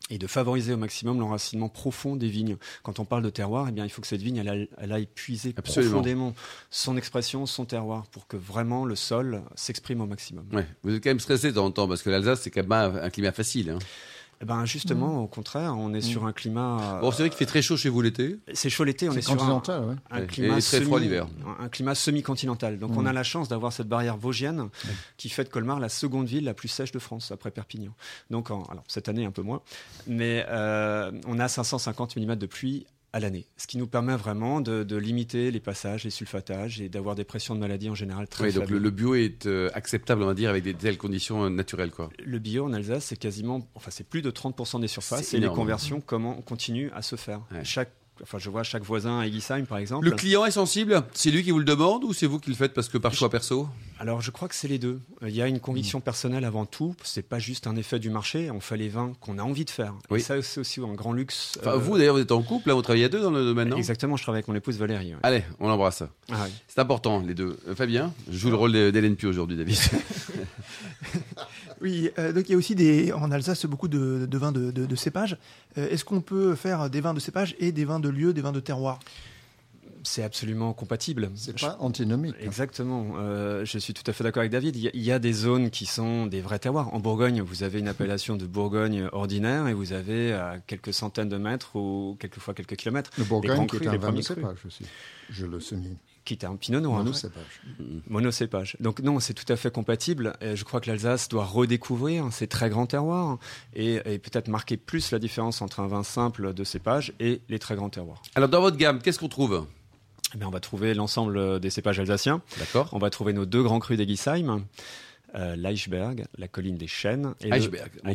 et 0.10 0.18
de 0.18 0.28
favoriser 0.28 0.74
au 0.74 0.78
maximum 0.78 1.20
l'enracinement 1.20 1.70
profond 1.70 2.16
des 2.16 2.30
vignes. 2.30 2.58
Quand 2.84 3.00
on 3.00 3.06
parle 3.06 3.24
de 3.24 3.30
terroir, 3.30 3.68
eh 3.70 3.72
bien, 3.72 3.86
il 3.86 3.90
faut 3.90 4.02
que 4.02 4.08
cette 4.08 4.22
vigne, 4.22 4.38
elle, 4.78 4.92
aille 4.92 5.08
puiser 5.08 5.54
Absolument. 5.58 5.92
profondément 5.92 6.34
son 6.70 6.98
expression, 6.98 7.46
son 7.46 7.66
terroir, 7.66 8.08
pour 8.08 8.28
que 8.28 8.38
vraiment 8.38 8.86
le 8.86 8.96
sol 8.96 9.44
s'exprime 9.56 10.02
au 10.02 10.06
maximum. 10.08 10.46
Ouais. 10.52 10.66
Vous 10.84 10.94
êtes 10.96 11.04
quand 11.04 11.10
même 11.12 11.20
stressé 11.20 11.50
de 11.50 11.56
temps 11.56 11.66
en 11.66 11.72
temps 11.72 11.88
parce 11.88 12.02
que 12.02 12.10
l'Alsace, 12.10 12.42
c'est 12.42 12.52
quand 12.52 12.62
même 12.62 12.72
un, 12.72 12.96
un 13.04 13.10
climat 13.10 13.32
facile. 13.32 13.70
hein. 13.72 13.80
Eh 14.42 14.46
ben, 14.46 14.64
justement, 14.66 15.22
au 15.22 15.28
contraire, 15.28 15.76
on 15.78 15.94
est 15.94 16.00
sur 16.02 16.26
un 16.26 16.32
climat. 16.32 17.00
Bon, 17.02 17.12
c'est 17.12 17.24
vrai 17.24 17.30
qu'il 17.30 17.38
fait 17.38 17.46
très 17.46 17.62
chaud 17.62 17.76
chez 17.76 17.90
vous 17.90 18.02
l'été. 18.02 18.40
c'est 18.54 18.70
chaud 18.70 18.86
l'été, 18.86 19.10
on 19.10 19.12
est 19.14 19.22
sur 19.22 19.34
un, 19.44 19.60
ouais. 19.60 19.96
un 20.12 20.22
climat 20.26 20.58
Et 20.58 20.62
très 20.62 20.80
froid 20.82 20.98
l'hiver. 21.00 21.28
Un, 21.60 21.66
un 21.66 21.68
climat 21.70 21.94
semi-continental. 21.94 22.80
Donc, 22.80 22.92
on 22.96 23.06
a 23.06 23.12
la 23.12 23.24
chance 23.24 23.50
d'avoir 23.50 23.74
cette 23.74 23.90
barrière 23.90 24.16
vosgienne 24.16 24.70
qui 25.18 25.28
fait 25.28 25.44
de 25.44 25.50
Colmar 25.50 25.80
la 25.82 25.90
seconde 25.90 26.28
ville 26.28 26.46
la 26.46 26.54
plus 26.54 26.70
sèche 26.70 26.94
de 26.94 27.00
France 27.00 27.32
après 27.32 27.52
Perpignan. 27.52 27.92
Donc, 28.30 28.50
en- 28.50 28.64
alors 28.64 28.84
cette 28.88 29.10
année 29.10 29.26
un 29.26 29.32
peu 29.32 29.42
moins, 29.42 29.62
mais 30.08 30.46
euh, 30.48 31.12
on 31.28 31.38
a 31.38 31.48
550 31.50 32.16
mm 32.16 32.36
de 32.36 32.46
pluie 32.46 32.86
à 33.12 33.20
l'année, 33.20 33.48
ce 33.58 33.66
qui 33.66 33.78
nous 33.78 33.88
permet 33.88 34.16
vraiment 34.16 34.62
de, 34.62 34.84
de 34.84 34.96
limiter 34.96 35.52
les 35.52 35.60
passages, 35.60 36.04
les 36.04 36.10
sulfatages 36.10 36.80
et 36.80 36.90
d'avoir 36.90 37.16
des 37.16 37.24
pressions 37.24 37.56
de 37.56 37.60
maladie 37.60 37.90
en 37.90 37.96
général 37.96 38.28
très 38.28 38.46
Oui, 38.46 38.54
donc 38.54 38.70
le, 38.70 38.78
le 38.78 38.90
bio 38.92 39.16
est 39.16 39.48
euh, 39.48 39.70
acceptable, 39.74 40.22
on 40.24 40.28
va 40.28 40.34
dire, 40.34 40.50
avec 40.50 40.64
des 40.64 40.74
telles 40.74 40.98
conditions 40.98 41.46
euh, 41.46 41.50
naturelles, 41.50 41.92
quoi. 41.92 42.10
Le 42.24 42.40
bio 42.40 42.66
en 42.66 42.74
Alsace, 42.74 43.06
c'est 43.06 43.18
quasiment, 43.18 43.68
enfin, 43.76 43.90
c'est 43.92 44.08
plus 44.08 44.22
de 44.22 44.30
30% 44.30 44.82
des 44.82 44.88
surfaces 44.88 45.34
et 45.34 45.40
les 45.40 45.48
conversions 45.48 46.02
comment 46.02 46.36
continuent 46.42 46.92
à 46.94 47.02
se 47.02 47.16
faire. 47.16 47.42
Ouais. 47.52 47.64
Chaque, 47.64 47.92
enfin, 48.24 48.38
je 48.40 48.50
vois 48.50 48.64
chaque 48.64 48.84
voisin 48.84 49.20
à 49.20 49.28
Eguisheim, 49.28 49.66
par 49.66 49.78
exemple. 49.78 50.06
Le 50.06 50.12
client 50.12 50.46
est 50.46 50.52
sensible? 50.52 51.04
C'est 51.14 51.32
lui 51.32 51.44
qui 51.44 51.52
vous 51.52 51.60
le 51.60 51.66
demande 51.66 52.04
ou 52.04 52.14
c'est 52.14 52.26
vous 52.28 52.40
qui 52.40 52.50
le 52.50 52.56
faites 52.56 52.74
parce 52.74 52.90
que 52.90 52.98
par 52.98 53.14
choix 53.14 53.30
perso? 53.30 53.68
Alors, 54.00 54.22
je 54.22 54.32
crois 54.32 54.48
que 54.48 54.56
c'est 54.56 54.68
les 54.68 54.80
deux. 54.80 55.00
Il 55.22 55.30
y 55.36 55.42
a 55.42 55.48
une 55.48 55.60
conviction 55.60 56.00
personnelle 56.00 56.46
avant 56.46 56.66
tout. 56.66 56.96
C'est 57.04 57.22
pas 57.28 57.40
juste 57.40 57.68
un 57.68 57.76
effet 57.76 58.00
du 58.00 58.10
marché. 58.10 58.50
On 58.52 58.60
fait 58.62 58.78
les 58.78 58.88
vins 58.90 59.12
qu'on 59.20 59.38
a 59.38 59.44
envie 59.44 59.66
de 59.66 59.70
faire. 59.70 59.94
Oui. 60.10 60.20
Et 60.20 60.22
ça, 60.24 60.42
c'est 60.42 60.60
aussi 60.62 60.80
un 60.80 60.94
grand 60.94 61.12
luxe. 61.14 61.58
Enfin, 61.60 61.72
Euh, 61.72 61.78
vous 61.78 61.98
d'ailleurs, 61.98 62.16
vous 62.16 62.22
êtes 62.22 62.32
en 62.32 62.42
couple, 62.42 62.70
là, 62.70 62.76
vous 62.76 62.82
travaillez 62.82 63.06
à 63.06 63.10
deux 63.10 63.22
dans 63.22 63.32
le 63.32 63.44
domaine, 63.44 63.70
non? 63.70 63.78
Exactement. 63.78 64.16
Je 64.18 64.24
travaille 64.24 64.40
avec 64.40 64.48
mon 64.48 64.56
épouse 64.56 64.78
Valérie. 64.78 65.14
ouais. 65.16 65.20
Allez, 65.24 65.44
on 65.60 65.68
l'embrasse. 65.68 66.04
Ah. 66.32 66.48
C'est 66.68 66.80
important, 66.80 67.20
les 67.20 67.34
deux. 67.34 67.58
Euh, 67.68 67.76
Fabien, 67.76 68.14
je 68.32 68.38
joue 68.38 68.50
le 68.50 68.56
rôle 68.56 68.72
d'Hélène 68.72 69.16
Pio 69.16 69.30
aujourd'hui, 69.30 69.58
David. 69.58 69.78
Oui, 71.82 72.10
euh, 72.20 72.34
donc 72.34 72.50
il 72.50 72.52
y 72.52 72.56
a 72.56 72.58
aussi 72.58 72.76
des, 72.76 73.12
en 73.14 73.32
Alsace 73.32 73.66
beaucoup 73.66 73.88
de, 73.88 74.26
de 74.30 74.38
vins 74.38 74.52
de, 74.52 74.72
de, 74.72 74.86
de 74.86 74.96
cépage. 74.96 75.38
Euh, 75.78 75.90
Est-ce 75.90 76.04
qu'on 76.06 76.22
peut 76.22 76.56
faire 76.56 76.90
des 76.90 77.02
vins 77.02 77.14
de 77.14 77.20
cépage 77.20 77.56
et 77.60 77.72
des 77.72 77.86
vins 77.86 78.00
de 78.00 78.10
lieu, 78.10 78.34
des 78.34 78.42
vins 78.42 78.52
de 78.52 78.60
terroir 78.60 79.00
C'est 80.04 80.24
absolument 80.24 80.74
compatible. 80.74 81.30
C'est 81.36 81.60
pas 81.60 81.78
antinomique. 81.80 82.36
Exactement. 82.42 83.14
Euh, 83.18 83.64
je 83.66 83.78
suis 83.78 83.94
tout 83.94 84.04
à 84.08 84.14
fait 84.14 84.24
d'accord 84.24 84.42
avec 84.42 84.52
David. 84.52 84.76
Il 84.76 84.82
y, 84.84 84.88
a, 84.88 84.92
il 84.94 85.02
y 85.02 85.12
a 85.12 85.20
des 85.20 85.34
zones 85.34 85.70
qui 85.70 85.86
sont 85.86 86.26
des 86.26 86.42
vrais 86.42 86.60
terroirs. 86.60 86.94
En 86.94 87.00
Bourgogne, 87.00 87.42
vous 87.42 87.64
avez 87.64 87.80
une 87.80 87.88
appellation 87.88 88.36
de 88.36 88.46
Bourgogne 88.46 89.08
ordinaire 89.12 89.68
et 89.68 89.74
vous 89.74 89.94
avez 89.94 90.34
à 90.34 90.60
quelques 90.66 90.94
centaines 90.94 91.30
de 91.30 91.38
mètres 91.38 91.76
ou 91.76 92.18
quelquefois 92.20 92.54
quelques 92.54 92.76
kilomètres 92.76 93.12
Le 93.18 93.24
Bourgogne, 93.24 93.62
qui 93.68 93.78
crus, 93.78 93.88
est 93.88 93.88
un 93.90 93.98
vin 93.98 94.12
de 94.14 94.22
cépage 94.22 94.58
aussi. 94.66 94.84
Je 95.30 95.46
le 95.46 95.60
souligne. 95.60 95.96
Qui 96.38 96.46
est 96.46 96.48
un 96.48 96.56
pinot 96.56 96.80
noir. 96.80 97.00
Monocépage. 97.00 97.62
Monocépage. 98.08 98.78
Donc 98.80 99.00
non, 99.00 99.20
c'est 99.20 99.34
tout 99.34 99.52
à 99.52 99.56
fait 99.56 99.72
compatible. 99.72 100.34
Et 100.42 100.56
je 100.56 100.64
crois 100.64 100.80
que 100.80 100.90
l'Alsace 100.90 101.28
doit 101.28 101.46
redécouvrir 101.46 102.32
ces 102.32 102.48
très 102.48 102.70
grands 102.70 102.86
terroirs 102.86 103.40
et, 103.74 103.96
et 104.06 104.20
peut-être 104.20 104.48
marquer 104.48 104.78
plus 104.78 105.12
la 105.12 105.20
différence 105.20 105.62
entre 105.62 105.80
un 105.80 105.88
vin 105.88 106.04
simple 106.04 106.54
de 106.54 106.64
cépage 106.64 107.14
et 107.20 107.42
les 107.50 107.58
très 107.60 107.76
grands 107.76 107.90
terroirs. 107.90 108.22
Alors, 108.36 108.50
dans 108.50 108.62
votre 108.62 108.78
gamme, 108.78 109.00
qu'est-ce 109.02 109.20
qu'on 109.20 109.28
trouve? 109.30 109.66
Eh 110.36 110.38
bien, 110.38 110.48
on 110.48 110.52
va 110.52 110.60
trouver 110.60 110.94
l'ensemble 110.94 111.60
des 111.60 111.72
cépages 111.72 112.00
alsaciens. 112.00 112.42
D'accord 112.60 112.90
On 112.92 113.00
va 113.00 113.10
trouver 113.10 113.34
nos 113.34 113.48
deux 113.48 113.64
grands 113.64 113.80
crus 113.80 113.98
d'Egisheim, 113.98 114.64
euh, 115.36 115.56
l'Eichberg, 115.56 116.26
la 116.38 116.48
colline 116.48 116.78
des 116.78 116.88
chênes. 116.88 117.34
Et 117.42 117.50
le- 117.50 117.72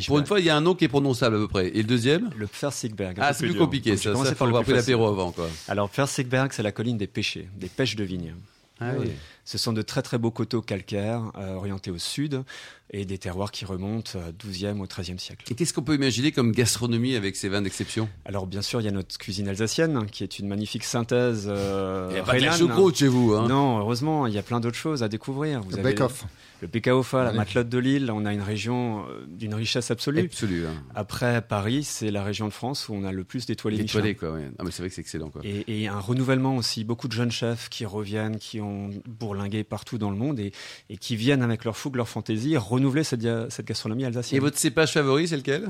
pour 0.07 0.19
une 0.19 0.25
fois, 0.25 0.39
il 0.39 0.45
y 0.45 0.49
a 0.49 0.55
un 0.57 0.61
nom 0.61 0.75
qui 0.75 0.85
est 0.85 0.89
prononçable 0.89 1.35
à 1.35 1.39
peu 1.39 1.47
près. 1.47 1.67
Et 1.69 1.77
le 1.77 1.83
deuxième? 1.83 2.29
Le 2.37 2.47
Pfirsigberg. 2.47 3.17
un 3.19 3.23
Ah, 3.23 3.33
c'est 3.33 3.45
plus 3.47 3.55
compliqué, 3.57 3.91
Donc, 3.91 3.99
ça. 3.99 4.03
Ça, 4.03 4.11
commencer 4.13 4.35
faut 4.35 4.45
avoir 4.45 4.63
pris 4.63 4.73
l'apéro 4.73 5.07
avant, 5.07 5.31
quoi. 5.31 5.47
Alors, 5.67 5.89
Pfirsigberg, 5.89 6.51
c'est 6.53 6.63
la 6.63 6.71
colline 6.71 6.97
des 6.97 7.07
pêchers, 7.07 7.47
des 7.55 7.67
pêches 7.69 7.95
de 7.95 8.03
vigne. 8.03 8.33
Ah 8.79 8.91
oui. 8.99 9.11
Ce 9.47 9.57
sont 9.59 9.73
de 9.73 9.81
très 9.83 10.01
très 10.01 10.17
beaux 10.17 10.31
coteaux 10.31 10.61
calcaires 10.61 11.21
euh, 11.37 11.53
orientés 11.53 11.91
au 11.91 11.97
sud 11.99 12.43
et 12.91 13.05
des 13.05 13.17
terroirs 13.17 13.51
qui 13.51 13.63
remontent 13.65 14.17
au 14.17 14.47
XIIe 14.47 14.79
au 14.79 14.85
XIIIe 14.87 15.19
siècle. 15.19 15.45
Et 15.51 15.55
qu'est-ce 15.55 15.73
qu'on 15.73 15.81
peut 15.83 15.95
imaginer 15.95 16.31
comme 16.31 16.51
gastronomie 16.51 17.15
avec 17.15 17.35
ces 17.35 17.49
vins 17.49 17.61
d'exception? 17.61 18.09
Alors 18.25 18.47
bien 18.47 18.61
sûr, 18.61 18.81
il 18.81 18.85
y 18.85 18.87
a 18.87 18.91
notre 18.91 19.17
cuisine 19.17 19.47
alsacienne 19.47 20.05
qui 20.07 20.23
est 20.23 20.39
une 20.39 20.47
magnifique 20.47 20.83
synthèse. 20.83 21.45
Euh, 21.47 22.07
Il 22.09 22.13
n'y 22.15 22.19
a 22.19 22.23
pas 22.23 22.39
de 22.39 22.45
la 22.45 22.57
choucroute 22.57 22.97
chez 22.97 23.07
vous, 23.07 23.33
hein 23.33 23.47
Non, 23.47 23.79
heureusement, 23.79 24.27
il 24.27 24.33
y 24.33 24.37
a 24.37 24.43
plein 24.43 24.59
d'autres 24.59 24.77
choses 24.77 25.03
à 25.03 25.07
découvrir. 25.09 25.61
Vous 25.61 25.69
Le 25.71 25.75
avez 25.75 25.83
bake-off. 25.83 26.25
le 26.61 26.67
Pécaofa, 26.67 27.23
la. 27.25 27.33
Matelote 27.33 27.69
de 27.69 27.77
Lille. 27.79 28.11
On 28.11 28.25
a 28.25 28.33
une 28.33 28.41
région 28.41 29.05
euh, 29.09 29.25
d'une 29.27 29.53
richesse 29.55 29.89
absolue. 29.91 30.21
Absolu. 30.21 30.65
Hein. 30.67 30.73
Après 30.95 31.41
Paris, 31.41 31.83
c'est 31.83 32.11
la 32.11 32.23
région 32.23 32.47
de 32.47 32.53
France 32.53 32.87
où 32.89 32.93
on 32.93 33.03
a 33.03 33.11
le 33.11 33.23
plus 33.23 33.45
d'étoilés 33.45 33.77
Michelin. 33.77 33.99
Étoilé, 34.05 34.15
quoi. 34.15 34.31
Ouais. 34.31 34.45
Non, 34.57 34.63
mais 34.65 34.71
c'est 34.71 34.81
vrai 34.83 34.89
que 34.89 34.95
c'est 34.95 35.01
excellent, 35.01 35.29
quoi. 35.29 35.41
Et, 35.43 35.81
et 35.83 35.87
un 35.87 35.99
renouvellement 35.99 36.55
aussi, 36.55 36.83
beaucoup 36.83 37.07
de 37.07 37.13
jeunes 37.13 37.31
chefs 37.31 37.69
qui 37.69 37.85
reviennent, 37.85 38.37
qui 38.37 38.61
ont 38.61 38.89
bourlingué 39.35 39.63
partout 39.63 39.97
dans 39.97 40.09
le 40.09 40.17
monde 40.17 40.39
et, 40.39 40.51
et 40.89 40.97
qui 40.97 41.15
viennent 41.15 41.43
avec 41.43 41.65
leur 41.65 41.77
fougue, 41.77 41.95
leur 41.95 42.09
fantaisie, 42.09 42.57
renouveler 42.57 43.03
cette, 43.03 43.21
gastronomie 43.65 44.03
Et 44.03 44.07
alsacienne. 44.07 44.41
votre 44.41 44.57
cépage 44.57 44.93
favori, 44.93 45.27
c'est 45.27 45.37
lequel? 45.37 45.69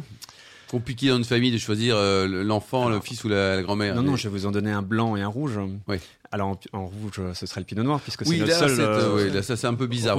Compliqué 0.67 1.09
dans 1.09 1.17
une 1.17 1.23
famille 1.25 1.51
de 1.51 1.57
choisir 1.57 1.95
euh, 1.95 2.43
l'enfant, 2.43 2.89
le 2.89 2.99
fils 2.99 3.23
ou 3.23 3.29
la, 3.29 3.55
la 3.55 3.61
grand-mère. 3.61 3.95
Non, 3.95 4.01
non, 4.01 4.15
je 4.15 4.27
vais 4.27 4.33
vous 4.37 4.45
en 4.45 4.51
donner 4.51 4.71
un 4.71 4.81
blanc 4.81 5.15
et 5.15 5.21
un 5.21 5.27
rouge. 5.27 5.59
Oui. 5.87 5.97
Alors 6.35 6.49
en, 6.49 6.59
en 6.77 6.85
rouge, 6.87 7.21
ce 7.33 7.45
serait 7.45 7.61
le 7.61 7.65
pinot 7.65 7.83
noir, 7.83 8.01
puisque 8.01 8.25
c'est 8.25 8.29
Oui, 8.29 8.39
le 8.39 8.45
là, 8.47 8.53
seul. 8.59 8.77
euh, 8.81 8.83
euh, 8.83 9.25
oui, 9.27 9.31
là, 9.33 9.41
ça 9.41 9.55
c'est 9.55 9.67
un 9.67 9.73
peu 9.73 9.87
bizarre. 9.87 10.17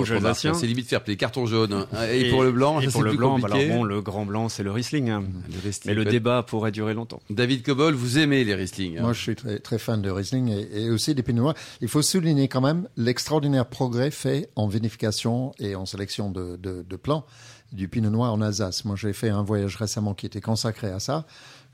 C'est 0.55 0.67
limite 0.67 0.89
faire 0.89 1.03
les 1.07 1.17
cartons 1.19 1.45
jaunes. 1.45 1.75
hein. 1.75 1.87
Et, 2.11 2.31
pour 2.31 2.43
le 2.43 2.53
blanc, 2.53 2.81
et 2.81 2.87
ça, 2.87 2.91
pour 2.93 3.01
c'est 3.01 3.05
le 3.05 3.11
plus 3.11 3.19
blanc, 3.19 3.39
bah 3.39 3.49
compliqué. 3.49 3.67
alors 3.67 3.77
bon, 3.81 3.85
le 3.85 4.01
grand 4.01 4.25
blanc, 4.25 4.49
c'est 4.49 4.63
le 4.63 4.71
Riesling. 4.71 5.11
hein. 5.11 5.25
Le 5.53 5.61
Riesling, 5.61 5.89
Mais 5.89 5.95
le 5.95 6.07
débat 6.07 6.43
pourrait 6.43 6.73
durer 6.73 6.95
longtemps. 6.95 7.21
David 7.29 7.63
Cobol, 7.63 7.93
vous 7.95 8.19
aimez 8.19 8.45
les 8.45 8.55
Riesling. 8.55 8.97
hein. 8.97 9.03
Moi, 9.03 9.13
je 9.13 9.21
suis 9.21 9.37
très, 9.37 9.59
très 9.59 9.79
fan 9.79 10.01
de 10.01 10.11
Riesling 10.11 10.49
et, 10.49 10.85
et 10.85 10.91
aussi 10.91 11.15
des 11.15 11.23
Pinot 11.23 11.43
Noirs. 11.43 11.55
Il 11.83 11.89
faut 11.89 12.01
souligner 12.01 12.49
quand 12.49 12.63
même 12.63 12.89
l'extraordinaire 12.97 13.67
progrès 13.67 14.11
fait 14.11 14.49
en 14.57 14.69
vinification 14.69 15.53
et 15.59 15.75
en 15.77 15.85
sélection 15.85 16.31
de, 16.31 16.57
de, 16.57 16.83
de 16.89 16.97
plants 16.97 17.27
du 17.73 17.89
Pinot 17.89 18.11
Noir 18.11 18.33
en 18.33 18.41
Alsace. 18.41 18.85
Moi, 18.87 18.97
j'ai 18.97 19.13
fait 19.13 19.29
un 19.29 19.43
voyage 19.43 19.77
récemment 19.77 20.15
qui 20.15 20.25
était 20.25 20.41
consacré 20.41 20.87
à 20.91 21.01
ça. 21.01 21.27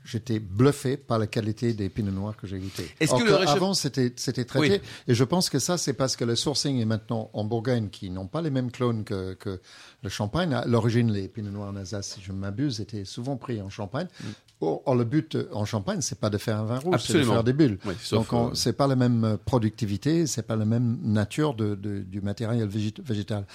J'étais 0.05 0.39
bluffé 0.39 0.97
par 0.97 1.17
la 1.17 1.27
qualité 1.27 1.73
des 1.73 1.87
Pinot 1.87 2.11
Noirs 2.11 2.35
que 2.35 2.45
j'ai 2.45 2.59
goûtés. 2.59 2.89
Est-ce 2.99 3.13
que 3.15 3.23
le 3.23 3.31
réchauff- 3.35 3.47
Avant, 3.55 3.73
c'était 3.73 4.11
c'était 4.17 4.43
traité. 4.43 4.81
Oui. 4.83 4.89
Et 5.07 5.15
je 5.15 5.23
pense 5.23 5.49
que 5.49 5.59
ça, 5.59 5.77
c'est 5.77 5.93
parce 5.93 6.15
que 6.17 6.25
le 6.25 6.35
sourcing 6.35 6.77
est 6.81 6.85
maintenant 6.85 7.29
en 7.33 7.45
Bourgogne, 7.45 7.87
qui 7.89 8.09
n'ont 8.09 8.27
pas 8.27 8.41
les 8.41 8.49
mêmes 8.49 8.69
clones 8.69 9.05
que, 9.05 9.33
que 9.35 9.61
le 10.01 10.09
Champagne. 10.09 10.53
À 10.53 10.65
l'origine, 10.65 11.11
les 11.11 11.27
Pinot 11.29 11.51
Noirs 11.51 11.69
en 11.69 11.75
Alsace, 11.77 12.15
si 12.15 12.21
je 12.21 12.33
ne 12.33 12.37
m'abuse, 12.37 12.81
étaient 12.81 13.05
souvent 13.05 13.37
pris 13.37 13.61
en 13.61 13.69
Champagne. 13.69 14.07
Or, 14.61 14.81
or, 14.85 14.95
le 14.95 15.03
but 15.03 15.35
euh, 15.35 15.49
en 15.53 15.65
Champagne, 15.65 15.99
c'est 16.01 16.19
pas 16.19 16.29
de 16.29 16.37
faire 16.37 16.57
un 16.59 16.63
vin 16.63 16.79
rouge, 16.79 16.95
c'est 16.99 17.13
de 17.13 17.23
faire 17.33 17.43
des 17.43 17.53
bulles. 17.53 17.79
Oui, 17.85 17.93
Donc, 18.11 18.31
on- 18.33 18.49
euh, 18.49 18.53
c'est 18.53 18.73
pas 18.73 18.87
la 18.87 18.95
même 18.95 19.23
euh, 19.23 19.37
productivité, 19.37 20.25
c'est 20.27 20.43
pas 20.43 20.55
la 20.55 20.65
même 20.65 20.99
nature 21.03 21.53
de, 21.53 21.75
de- 21.75 21.99
du 21.99 22.21
matériel 22.21 22.67
végét- 22.69 23.01
végétal. 23.03 23.45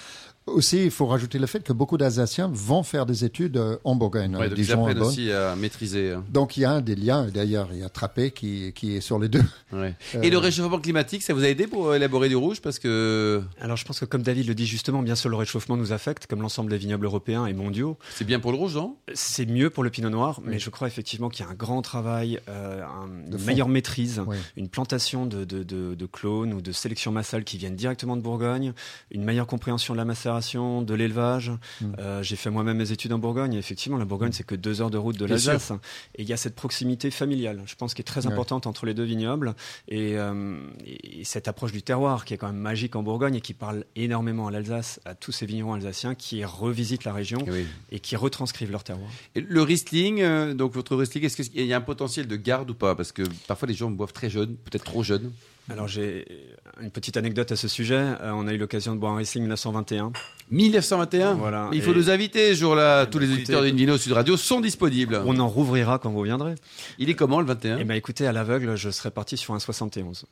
Aussi, 0.53 0.83
il 0.85 0.91
faut 0.91 1.05
rajouter 1.05 1.39
le 1.39 1.47
fait 1.47 1.61
que 1.63 1.73
beaucoup 1.73 1.97
d'Alsaciens 1.97 2.49
vont 2.51 2.83
faire 2.83 3.05
des 3.05 3.23
études 3.25 3.57
euh, 3.57 3.77
en 3.83 3.95
Bourgogne, 3.95 4.35
Ouais, 4.35 4.45
euh, 4.45 4.49
donc 4.49 4.57
ils 4.57 4.71
apprennent 4.71 4.99
aussi 5.01 5.31
à 5.31 5.55
maîtriser. 5.55 6.11
hein. 6.13 6.23
Donc, 6.29 6.57
il 6.57 6.61
y 6.61 6.65
a 6.65 6.81
des 6.81 6.95
liens. 6.95 7.25
D'ailleurs, 7.33 7.69
il 7.71 7.79
y 7.79 7.83
a 7.83 7.89
Trappé 7.89 8.31
qui, 8.31 8.73
qui 8.73 8.95
est 8.95 9.01
sur 9.01 9.19
les 9.19 9.29
deux. 9.29 9.43
Ouais. 9.73 9.95
Euh, 10.15 10.21
Et 10.23 10.29
le 10.31 10.37
réchauffement 10.39 10.79
climatique, 10.79 11.21
ça 11.21 11.33
vous 11.33 11.43
a 11.43 11.47
aidé 11.47 11.67
pour 11.67 11.93
élaborer 11.93 12.29
du 12.29 12.35
rouge? 12.35 12.61
Parce 12.61 12.79
que 12.79 13.41
Alors 13.61 13.77
je 13.77 13.85
pense 13.85 13.99
que 13.99 14.05
comme 14.05 14.23
David 14.23 14.47
le 14.47 14.55
dit 14.55 14.65
justement, 14.65 15.03
bien 15.03 15.13
sûr 15.15 15.29
le 15.29 15.35
réchauffement 15.35 15.77
nous 15.77 15.91
affecte, 15.93 16.25
comme 16.25 16.41
l'ensemble 16.41 16.71
des 16.71 16.77
vignobles 16.77 17.05
européens 17.05 17.45
et 17.45 17.53
mondiaux. 17.53 17.97
c'est 18.15 18.23
bien 18.25 18.39
pour 18.39 18.51
le 18.51 18.57
rouge, 18.57 18.75
non? 18.75 18.95
C'est 19.13 19.45
mieux 19.45 19.69
pour 19.69 19.83
le 19.83 19.89
pinot 19.91 20.09
noir, 20.09 20.41
mais 20.43 20.57
je 20.57 20.69
crois 20.71 20.87
effectivement 20.87 21.29
qu'il 21.29 21.45
y 21.45 21.47
a 21.47 21.51
un 21.51 21.55
grand 21.55 21.81
travail, 21.83 22.39
euh, 22.49 22.83
un- 22.83 23.31
une 23.31 23.37
fond. 23.37 23.45
meilleure 23.45 23.67
maîtrise, 23.69 24.21
Oui. 24.25 24.37
une 24.57 24.67
plantation 24.69 25.25
de, 25.27 25.43
de, 25.43 25.61
de, 25.63 25.93
de 25.93 26.05
clones 26.07 26.53
ou 26.53 26.61
de 26.61 26.71
sélection 26.71 27.11
massale 27.11 27.43
qui 27.43 27.57
viennent 27.57 27.75
directement 27.75 28.15
de 28.17 28.21
Bourgogne, 28.21 28.73
une 29.11 29.23
meilleure 29.23 29.47
compréhension 29.47 29.93
de 29.93 29.99
la 29.99 30.05
de 30.39 30.93
l'élevage. 30.93 31.51
Mm. 31.81 31.85
Euh, 31.99 32.23
j'ai 32.23 32.35
fait 32.35 32.49
moi-même 32.49 32.77
mes 32.77 32.91
études 32.91 33.13
en 33.13 33.19
Bourgogne. 33.19 33.53
Et 33.53 33.57
effectivement, 33.57 33.97
la 33.97 34.05
Bourgogne, 34.05 34.31
c'est 34.31 34.45
que 34.45 34.55
deux 34.55 34.81
heures 34.81 34.89
de 34.89 34.97
route 34.97 35.17
de 35.17 35.25
l'Alsace. 35.25 35.71
Et 36.15 36.23
il 36.23 36.29
y 36.29 36.33
a 36.33 36.37
cette 36.37 36.55
proximité 36.55 37.11
familiale, 37.11 37.61
je 37.65 37.75
pense, 37.75 37.93
qui 37.93 38.01
est 38.01 38.05
très 38.05 38.25
Ouais. 38.25 38.31
importante 38.33 38.67
entre 38.67 38.85
les 38.85 38.93
deux 38.93 39.03
vignobles. 39.03 39.55
Et, 39.87 40.17
euh, 40.17 40.59
et 40.85 41.23
cette 41.23 41.47
approche 41.47 41.71
du 41.71 41.81
terroir, 41.81 42.25
qui 42.25 42.33
est 42.33 42.37
quand 42.37 42.47
même 42.47 42.57
magique 42.61 42.95
en 42.95 43.03
Bourgogne 43.03 43.35
et 43.35 43.41
qui 43.41 43.53
parle 43.53 43.85
énormément 43.95 44.47
à 44.47 44.51
l'Alsace, 44.51 44.99
à 45.05 45.15
tous 45.15 45.31
ces 45.31 45.45
vignerons 45.45 45.73
alsaciens 45.73 46.15
qui 46.15 46.43
revisitent 46.45 47.03
la 47.03 47.13
région 47.13 47.39
oui. 47.47 47.65
et 47.91 47.99
qui 47.99 48.15
retranscrivent 48.15 48.71
leur 48.71 48.83
terroir. 48.83 49.09
Et 49.35 49.41
Le 49.41 49.61
Riesling, 49.61 50.21
euh, 50.21 50.53
donc 50.53 50.73
votre 50.73 50.95
Riesling, 50.95 51.25
est-ce 51.25 51.41
qu'il 51.41 51.65
y 51.65 51.73
a 51.73 51.77
un 51.77 51.81
potentiel 51.81 52.27
de 52.27 52.35
garde 52.35 52.69
ou 52.69 52.75
pas? 52.75 52.95
Parce 52.95 53.11
que 53.11 53.23
parfois 53.47 53.67
les 53.67 53.73
gens 53.73 53.89
boivent 53.91 54.13
très 54.13 54.29
jeunes, 54.29 54.55
peut-être 54.55 54.85
trop 54.85 55.03
jeunes. 55.03 55.31
Alors 55.69 55.87
j'ai 55.87 56.25
une 56.81 56.89
petite 56.91 57.15
anecdote 57.17 57.51
à 57.51 57.55
ce 57.55 57.67
sujet. 57.67 57.95
Euh, 58.21 58.31
on 58.33 58.47
a 58.47 58.53
eu 58.53 58.57
l'occasion 58.57 58.95
de 58.95 58.99
boire 58.99 59.13
un 59.13 59.17
Riesling 59.17 59.43
1921. 59.43 60.11
1921 60.51 61.33
Voilà. 61.35 61.69
Il 61.73 61.81
faut 61.81 61.91
Et- 61.91 61.95
nous 61.95 62.09
inviter 62.09 62.53
ce 62.55 62.59
jour-là. 62.61 63.05
Tous 63.05 63.19
les 63.19 63.31
auditeurs 63.31 63.61
d'Invino 63.61 63.97
Sud 63.97 64.13
Radio 64.13 64.35
sont 64.37 64.61
disponibles. 64.61 65.21
On 65.25 65.37
en 65.39 65.47
rouvrira 65.47 65.99
quand 65.99 66.09
vous 66.09 66.23
viendrez. 66.23 66.55
Il 66.97 67.09
est 67.09 67.13
comment 67.15 67.39
le 67.39 67.45
21 67.45 67.77
Eh 67.79 67.83
ben 67.83 67.95
écoutez, 67.95 68.25
à 68.25 68.31
l'aveugle, 68.31 68.75
je 68.75 68.89
serais 68.89 69.11
parti 69.11 69.37
sur 69.37 69.53
un 69.53 69.59
71. 69.59 70.25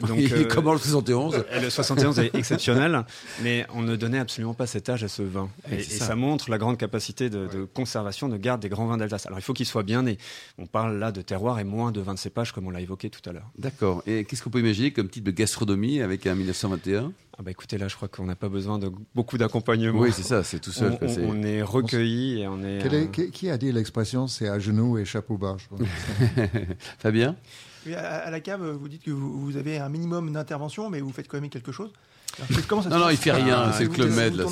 Donc, 0.00 0.18
Il 0.18 0.32
est 0.32 0.44
euh, 0.44 0.48
comment 0.48 0.72
le 0.72 0.78
71 0.78 1.44
et 1.52 1.60
le 1.60 1.70
71 1.70 2.18
est 2.18 2.34
exceptionnel, 2.34 3.04
mais 3.42 3.66
on 3.74 3.82
ne 3.82 3.96
donnait 3.96 4.18
absolument 4.18 4.54
pas 4.54 4.66
cet 4.66 4.88
âge 4.88 5.02
à 5.04 5.08
ce 5.08 5.22
vin. 5.22 5.48
Et, 5.70 5.82
ça. 5.82 6.06
ça. 6.06 6.14
montre 6.16 6.50
la 6.50 6.58
grande 6.58 6.76
capacité 6.76 7.30
de, 7.30 7.46
de 7.46 7.64
conservation, 7.64 8.28
de 8.28 8.36
garde 8.36 8.60
des 8.60 8.68
grands 8.68 8.86
vins 8.86 8.96
d'Alsace. 8.96 9.26
Alors 9.26 9.38
il 9.38 9.42
faut 9.42 9.54
qu'ils 9.54 9.66
soient 9.66 9.82
bien 9.82 10.02
nés. 10.02 10.18
On 10.58 10.66
parle 10.66 10.98
là 10.98 11.12
de 11.12 11.22
terroir 11.22 11.58
et 11.58 11.64
moins 11.64 11.92
de 11.92 12.00
vins 12.00 12.14
de 12.14 12.18
cépage, 12.18 12.52
comme 12.52 12.66
on 12.66 12.70
l'a 12.70 12.80
évoqué 12.80 13.10
tout 13.10 13.26
à 13.28 13.32
l'heure. 13.32 13.50
D'accord. 13.58 14.02
Et 14.06 14.24
qu'est-ce 14.24 14.42
qu'on 14.42 14.50
peut 14.50 14.60
imaginer 14.60 14.92
comme 14.92 15.08
type 15.08 15.24
de 15.24 15.30
gastronomie 15.30 16.00
avec 16.00 16.26
un 16.26 16.34
1921 16.34 17.12
Ah 17.38 17.42
bah 17.42 17.50
écoutez, 17.50 17.78
là 17.78 17.88
je 17.88 17.96
crois 17.96 18.08
qu'on 18.08 18.26
n'a 18.26 18.36
pas 18.36 18.48
besoin 18.48 18.78
de 18.78 18.90
beaucoup 19.14 19.38
d'accompagnement. 19.38 19.98
Oui, 20.00 20.10
c'est 20.12 20.22
ça, 20.22 20.44
c'est 20.44 20.60
tout 20.60 20.72
seul. 20.72 20.98
On, 21.00 21.42
est 21.42 21.62
recueillis 21.62 22.40
et 22.40 22.48
on 22.48 22.62
est. 22.62 22.80
Quel 22.82 22.94
est- 22.94 23.18
euh, 23.18 23.30
qui, 23.30 23.50
a 23.50 23.58
dit 23.58 23.72
l'expression 23.72 24.26
c'est 24.26 24.48
à 24.48 24.58
genoux 24.58 24.98
et 24.98 25.04
chapeau 25.04 25.36
bas 25.38 25.56
je 25.58 25.66
crois. 25.66 25.78
Fabien? 26.98 27.36
À, 27.94 28.16
à 28.26 28.30
la 28.30 28.40
cave, 28.40 28.62
vous 28.70 28.88
dites 28.88 29.02
que 29.04 29.10
vous, 29.10 29.40
vous 29.44 29.56
avez 29.56 29.78
un 29.78 29.88
minimum 29.88 30.32
d'intervention, 30.32 30.90
mais 30.90 31.00
vous 31.00 31.12
faites 31.12 31.28
quand 31.28 31.40
même 31.40 31.50
quelque 31.50 31.72
chose. 31.72 31.90
Alors, 32.38 32.48
c'est- 32.52 32.66
comment 32.66 32.82
ça 32.82 32.90
se 32.90 32.94
Non, 32.94 33.00
non, 33.00 33.08
il 33.08 33.16
fait 33.16 33.30
rien, 33.32 33.64
Ah, 33.68 33.72
c'est 33.72 33.84
le 33.84 33.88
Club 33.88 34.08
vous 34.08 34.16
Med, 34.16 34.34
là, 34.34 34.44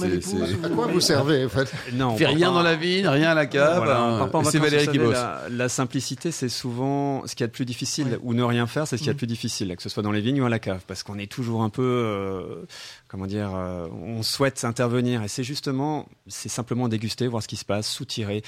À 0.64 0.68
quoi 0.70 0.86
vous 0.86 1.00
servez 1.00 1.44
en 1.44 1.48
fait 1.50 1.70
Non, 1.92 2.10
On 2.10 2.12
on 2.12 2.16
fait 2.16 2.24
rien 2.26 2.48
pas- 2.48 2.54
dans 2.54 2.62
la 2.62 2.76
vigne, 2.76 3.06
rien 3.06 3.30
à 3.32 3.34
la 3.34 3.44
cave. 3.46 3.76
Voilà, 3.84 4.00
on 4.02 4.22
hein. 4.38 4.44
c'est 4.44 4.58
Valérie 4.58 4.88
qui 4.88 4.98
bosse. 4.98 5.12
La, 5.12 5.42
la 5.50 5.68
simplicité, 5.68 6.30
c'est 6.30 6.48
souvent 6.48 7.26
ce 7.26 7.34
qu'il 7.34 7.42
y 7.42 7.44
a 7.44 7.48
de 7.48 7.52
plus 7.52 7.66
difficile, 7.66 8.06
Ouais. 8.06 8.18
ou 8.22 8.32
ne 8.32 8.42
rien 8.42 8.66
faire, 8.66 8.86
c'est 8.86 8.96
ce 8.96 9.02
qu'il 9.02 9.08
y 9.08 9.10
a 9.10 9.12
Mm. 9.12 9.16
de 9.16 9.18
plus 9.18 9.26
difficile, 9.26 9.76
que 9.76 9.82
ce 9.82 9.88
soit 9.90 10.02
dans 10.02 10.12
les 10.12 10.22
vignes 10.22 10.40
ou 10.40 10.46
à 10.46 10.48
la 10.48 10.60
cave, 10.60 10.80
parce 10.86 11.02
qu'on 11.02 11.18
est 11.18 11.30
toujours 11.30 11.62
un 11.62 11.68
peu, 11.68 11.82
euh, 11.82 12.64
comment 13.08 13.26
dire, 13.26 13.50
euh, 13.54 13.86
on 14.02 14.22
souhaite 14.22 14.64
intervenir, 14.64 15.22
et 15.22 15.28
c'est 15.28 15.44
justement, 15.44 16.08
c'est 16.26 16.48
simplement 16.48 16.88
déguster, 16.88 17.26
voir 17.26 17.42
ce 17.42 17.48
qui 17.48 17.56
se 17.56 17.66
passe, 17.66 17.86
soutirer. 17.86 18.42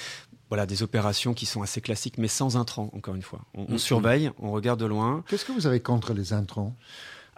Voilà, 0.49 0.65
des 0.67 0.83
opérations 0.83 1.35
qui 1.35 1.45
sont 1.47 1.63
assez 1.63 1.81
classiques, 1.81 2.19
mais 2.19 2.29
sans 2.29 2.57
intrants, 2.57 2.91
encore 2.95 3.15
une 3.17 3.23
fois. 3.23 3.41
On, 3.55 3.67
on 3.69 3.75
Mm. 3.75 3.79
surveille, 3.79 4.31
on 4.39 4.53
regarde 4.53 4.79
de 4.81 4.87
loin. 4.87 5.25
Qu'est-ce 5.29 5.45
que 5.45 5.53
vous 5.53 5.67
avez 5.67 5.81
contre 5.81 6.13
les 6.15 6.33
intrants? 6.33 6.75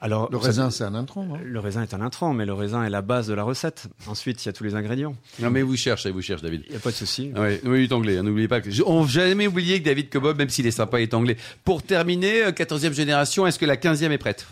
Alors, 0.00 0.28
Le 0.30 0.36
raisin 0.36 0.70
c'est 0.70 0.84
un 0.84 0.94
intrant, 0.94 1.24
non? 1.24 1.38
Le 1.42 1.58
raisin 1.58 1.82
est 1.82 1.92
un 1.92 2.00
intrant, 2.00 2.32
mais 2.32 2.46
le 2.46 2.52
raisin 2.52 2.84
est 2.84 2.90
la 2.90 3.02
base 3.02 3.26
de 3.26 3.34
la 3.34 3.42
recette. 3.42 3.88
Ensuite, 4.06 4.44
il 4.44 4.46
y 4.46 4.48
a 4.48 4.52
tous 4.52 4.62
les 4.62 4.76
ingrédients. 4.76 5.16
Non, 5.40 5.50
mais 5.50 5.62
vous 5.62 5.74
cherchez, 5.76 6.12
vous 6.12 6.22
cherchez, 6.22 6.44
David. 6.44 6.62
Il 6.66 6.70
n'y 6.70 6.76
a 6.76 6.80
pas 6.80 6.90
de 6.90 6.94
souci. 6.94 7.32
Ouais, 7.34 7.60
oui, 7.64 7.84
il 7.84 7.90
est 7.90 7.92
anglais. 7.92 8.16
hein, 8.18 8.22
N'oubliez 8.22 8.46
pas 8.46 8.60
que. 8.60 8.68
On 8.86 9.02
n'a 9.02 9.08
jamais 9.08 9.48
oublié 9.48 9.80
que 9.80 9.84
David 9.86 10.08
Cobob, 10.08 10.38
même 10.38 10.50
s'il 10.50 10.66
est 10.68 10.70
sympa, 10.70 11.00
est 11.00 11.14
anglais. 11.14 11.36
Pour 11.64 11.82
terminer, 11.82 12.44
euh, 12.44 12.52
14e 12.52 12.92
génération, 12.92 13.44
est-ce 13.46 13.58
que 13.58 13.66
la 13.66 13.76
15e 13.76 14.12
est 14.12 14.18
prête? 14.18 14.46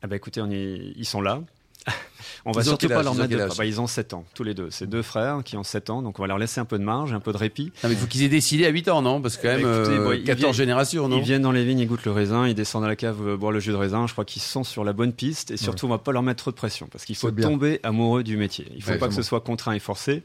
Ah 0.00 0.06
bah 0.06 0.16
écoutez, 0.16 0.40
on 0.40 0.48
ils 0.50 1.04
sont 1.04 1.20
là. 1.20 1.42
on 2.44 2.52
va 2.52 2.62
surtout 2.62 2.88
pas 2.88 3.02
leur 3.02 3.14
mettre 3.14 3.28
de... 3.30 3.38
Ah 3.40 3.48
bah, 3.56 3.64
ils 3.64 3.80
ont 3.80 3.86
7 3.86 4.14
ans, 4.14 4.24
tous 4.34 4.42
les 4.44 4.54
deux. 4.54 4.68
C'est 4.70 4.86
deux 4.86 5.02
frères 5.02 5.42
qui 5.44 5.56
ont 5.56 5.62
7 5.64 5.90
ans, 5.90 6.02
donc 6.02 6.18
on 6.18 6.22
va 6.22 6.28
leur 6.28 6.38
laisser 6.38 6.60
un 6.60 6.64
peu 6.64 6.78
de 6.78 6.84
marge, 6.84 7.12
un 7.12 7.20
peu 7.20 7.32
de 7.32 7.36
répit. 7.38 7.72
Non, 7.82 7.88
mais 7.88 7.92
il 7.94 7.96
faut 7.96 8.06
qu'ils 8.06 8.22
aient 8.22 8.28
décidé 8.28 8.64
à 8.66 8.68
8 8.70 8.88
ans, 8.88 9.02
non? 9.02 9.20
Parce 9.20 9.36
que 9.36 9.42
quand 9.42 9.48
même, 9.48 9.62
ben, 9.62 9.80
écoutez, 9.82 9.96
euh, 9.96 10.04
bon, 10.04 10.12
ils 10.12 10.24
14 10.24 10.40
viennent- 10.42 10.54
générations, 10.54 11.08
non? 11.08 11.16
Ils 11.18 11.22
viennent 11.24 11.42
dans 11.42 11.52
les 11.52 11.64
vignes, 11.64 11.80
ils 11.80 11.86
goûtent 11.88 12.04
le 12.04 12.12
raisin, 12.12 12.46
ils 12.48 12.54
descendent 12.54 12.84
à 12.84 12.88
la 12.88 12.96
cave 12.96 13.26
euh, 13.26 13.36
boire 13.36 13.52
le 13.52 13.60
jus 13.60 13.70
de 13.70 13.76
raisin. 13.76 14.06
Je 14.06 14.12
crois 14.12 14.24
qu'ils 14.24 14.42
sont 14.42 14.64
sur 14.64 14.84
la 14.84 14.92
bonne 14.92 15.12
piste 15.12 15.50
et 15.50 15.56
surtout 15.56 15.86
on 15.86 15.90
va 15.90 15.98
pas 15.98 16.12
leur 16.12 16.22
mettre 16.22 16.42
trop 16.42 16.50
de 16.50 16.56
pression 16.56 16.88
parce 16.90 17.04
qu'il 17.04 17.16
faut 17.16 17.30
tomber 17.30 17.80
amoureux 17.82 18.22
du 18.22 18.36
métier. 18.36 18.66
Il 18.74 18.82
faut 18.82 18.90
Ouais, 18.92 18.98
pas 18.98 19.08
que 19.08 19.14
ce 19.14 19.22
soit 19.22 19.40
contraint 19.40 19.72
et 19.72 19.78
forcé 19.80 20.22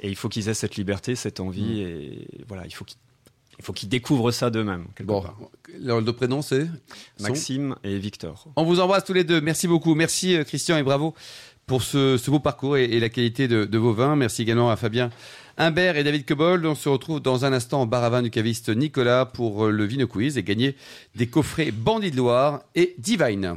et 0.00 0.08
il 0.08 0.16
faut 0.16 0.28
qu'ils 0.28 0.48
aient 0.48 0.54
cette 0.54 0.76
liberté, 0.76 1.14
cette 1.14 1.40
envie 1.40 1.62
Mm. 1.82 1.86
et 1.86 2.28
voilà, 2.48 2.64
il 2.66 2.74
faut 2.74 2.84
qu'ils 2.84 2.98
il 3.58 3.64
faut 3.64 3.72
qu'ils 3.72 3.88
découvrent 3.88 4.30
ça 4.30 4.50
d'eux-mêmes. 4.50 4.86
Bon, 5.04 5.22
part. 5.22 5.36
leurs 5.80 6.02
deux 6.02 6.12
prénoms, 6.12 6.42
c'est 6.42 6.66
Maxime 7.20 7.76
et 7.84 7.98
Victor. 7.98 8.48
On 8.56 8.64
vous 8.64 8.80
embrasse 8.80 9.04
tous 9.04 9.12
les 9.12 9.24
deux. 9.24 9.40
Merci 9.40 9.68
beaucoup. 9.68 9.94
Merci 9.94 10.36
euh, 10.36 10.44
Christian 10.44 10.76
et 10.76 10.82
bravo 10.82 11.14
pour 11.66 11.82
ce, 11.82 12.16
ce 12.18 12.30
beau 12.30 12.40
parcours 12.40 12.76
et, 12.76 12.84
et 12.84 13.00
la 13.00 13.08
qualité 13.08 13.48
de, 13.48 13.64
de 13.64 13.78
vos 13.78 13.92
vins. 13.94 14.16
Merci 14.16 14.42
également 14.42 14.70
à 14.70 14.76
Fabien 14.76 15.10
Humbert 15.56 15.96
et 15.96 16.04
David 16.04 16.26
Cobold. 16.26 16.64
On 16.66 16.74
se 16.74 16.88
retrouve 16.88 17.20
dans 17.20 17.44
un 17.44 17.52
instant 17.52 17.82
au 17.82 17.86
bar 17.86 18.04
à 18.04 18.10
vin 18.10 18.22
du 18.22 18.30
caviste 18.30 18.68
Nicolas 18.70 19.24
pour 19.26 19.66
euh, 19.66 19.70
le 19.70 19.84
Vino 19.84 20.06
Quiz 20.06 20.36
et 20.36 20.42
gagner 20.42 20.76
des 21.14 21.26
coffrets 21.26 21.70
Bandit 21.70 22.10
de 22.10 22.16
Loire 22.16 22.62
et 22.74 22.94
Divine. 22.98 23.56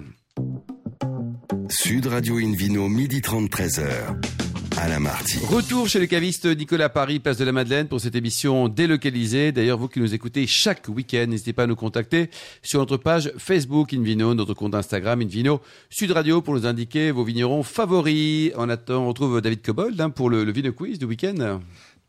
Sud 1.69 2.05
Radio 2.07 2.37
Invino, 2.37 2.87
midi 2.87 3.21
30, 3.21 3.49
13h. 3.49 4.37
Alain 4.77 5.00
Marty. 5.00 5.39
Retour 5.46 5.88
chez 5.88 6.00
le 6.00 6.05
caviste 6.05 6.46
Nicolas 6.46 6.89
Paris, 6.89 7.19
place 7.19 7.38
de 7.38 7.46
la 7.46 7.51
Madeleine, 7.51 7.88
pour 7.88 8.00
cette 8.00 8.15
émission 8.15 8.67
délocalisée. 8.67 9.51
D'ailleurs, 9.51 9.77
vous 9.77 9.88
qui 9.88 10.00
nous 10.00 10.13
écoutez 10.13 10.46
chaque 10.46 10.88
week-end, 10.88 11.25
n'hésitez 11.27 11.53
pas 11.53 11.63
à 11.63 11.67
nous 11.67 11.75
contacter 11.75 12.29
sur 12.62 12.79
notre 12.79 12.98
page 12.98 13.31
Facebook 13.38 13.93
Invino, 13.93 14.36
notre 14.36 14.53
compte 14.53 14.75
Instagram 14.75 15.22
Invino 15.22 15.62
Sud 15.89 16.12
Radio 16.12 16.41
pour 16.41 16.53
nous 16.53 16.65
indiquer 16.65 17.12
vos 17.12 17.24
vignerons 17.24 17.63
favoris. 17.63 18.51
En 18.55 18.69
attendant, 18.69 19.03
on 19.03 19.07
retrouve 19.07 19.41
David 19.41 19.63
Cobold 19.63 20.00
hein, 20.00 20.10
pour 20.10 20.29
le, 20.29 20.43
le 20.43 20.51
Vino 20.51 20.72
Quiz 20.72 21.00
du 21.00 21.05
week-end. 21.05 21.60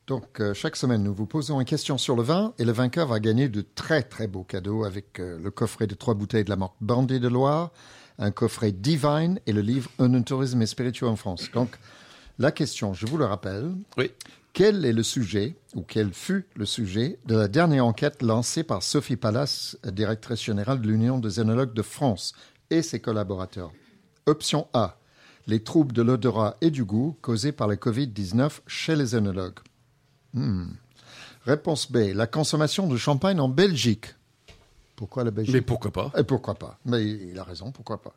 Donc, 0.07 0.41
euh, 0.41 0.53
chaque 0.53 0.77
semaine, 0.77 1.03
nous 1.03 1.15
vous 1.15 1.27
posons 1.27 1.61
une 1.61 1.67
question 1.67 1.97
sur 1.97 2.17
le 2.17 2.23
vin 2.23 2.53
et 2.59 2.65
le 2.65 2.73
vainqueur 2.73 3.09
va 3.09 3.21
gagner 3.21 3.49
de 3.49 3.63
très 3.63 4.03
très 4.03 4.27
beaux 4.27 4.45
cadeaux 4.45 4.85
avec 4.85 5.21
euh, 5.21 5.39
le 5.43 5.51
coffret 5.51 5.87
de 5.87 5.95
trois 5.95 6.15
bouteilles 6.15 6.45
de 6.45 6.51
la 6.51 6.57
marque 6.57 6.77
Bandit 6.81 7.21
de 7.21 7.29
Loire, 7.29 7.73
un 8.19 8.31
coffret 8.31 8.73
Divine 8.73 9.41
et 9.47 9.53
le 9.53 9.61
livre 9.61 9.91
Un 9.99 10.21
tourisme 10.23 10.61
et 10.61 10.67
spirituel 10.67 11.11
en 11.11 11.17
France. 11.17 11.51
Donc, 11.53 11.71
la 12.39 12.53
question, 12.53 12.95
je 12.95 13.07
vous 13.07 13.17
le 13.19 13.25
rappelle, 13.25 13.73
Oui. 13.97 14.11
quel 14.53 14.85
est 14.85 14.93
le 14.93 15.03
sujet 15.03 15.57
ou 15.75 15.83
quel 15.83 16.13
fut 16.13 16.47
le 16.55 16.67
sujet 16.67 17.19
de 17.27 17.37
la 17.37 17.49
dernière 17.49 17.87
enquête 17.87 18.23
lancée 18.23 18.63
par 18.65 18.83
Sophie 18.83 19.17
Pallas, 19.17 19.77
directrice 19.85 20.43
générale 20.43 20.81
de 20.81 20.89
l'Union 20.89 21.19
des 21.19 21.41
œnologues 21.41 21.75
de 21.75 21.83
France 21.83 22.33
et 22.71 22.83
ses 22.83 23.01
collaborateurs? 23.01 23.73
Option 24.27 24.69
A. 24.73 24.99
Les 25.47 25.63
troubles 25.63 25.95
de 25.95 26.03
l'odorat 26.03 26.57
et 26.61 26.71
du 26.71 26.85
goût 26.85 27.17
causés 27.23 27.53
par 27.53 27.69
la 27.69 27.77
Covid-19 27.77 28.61
chez 28.67 28.95
les 28.97 29.15
œnologues. 29.15 29.59
Hmm. 30.35 30.67
Réponse 31.47 31.91
B. 31.91 32.13
La 32.15 32.27
consommation 32.27 32.87
de 32.87 32.99
champagne 32.99 33.41
en 33.41 33.49
Belgique. 33.49 34.15
Pourquoi 34.99 35.23
la 35.23 35.31
Belgique 35.31 35.55
Mais 35.55 35.61
pourquoi 35.61 35.93
pas 35.93 36.11
Et 36.19 36.25
pourquoi 36.25 36.57
pas 36.57 36.77
Mais 36.85 37.05
il 37.05 37.39
a 37.39 37.45
raison, 37.45 37.71
pourquoi 37.71 38.03
pas 38.03 38.13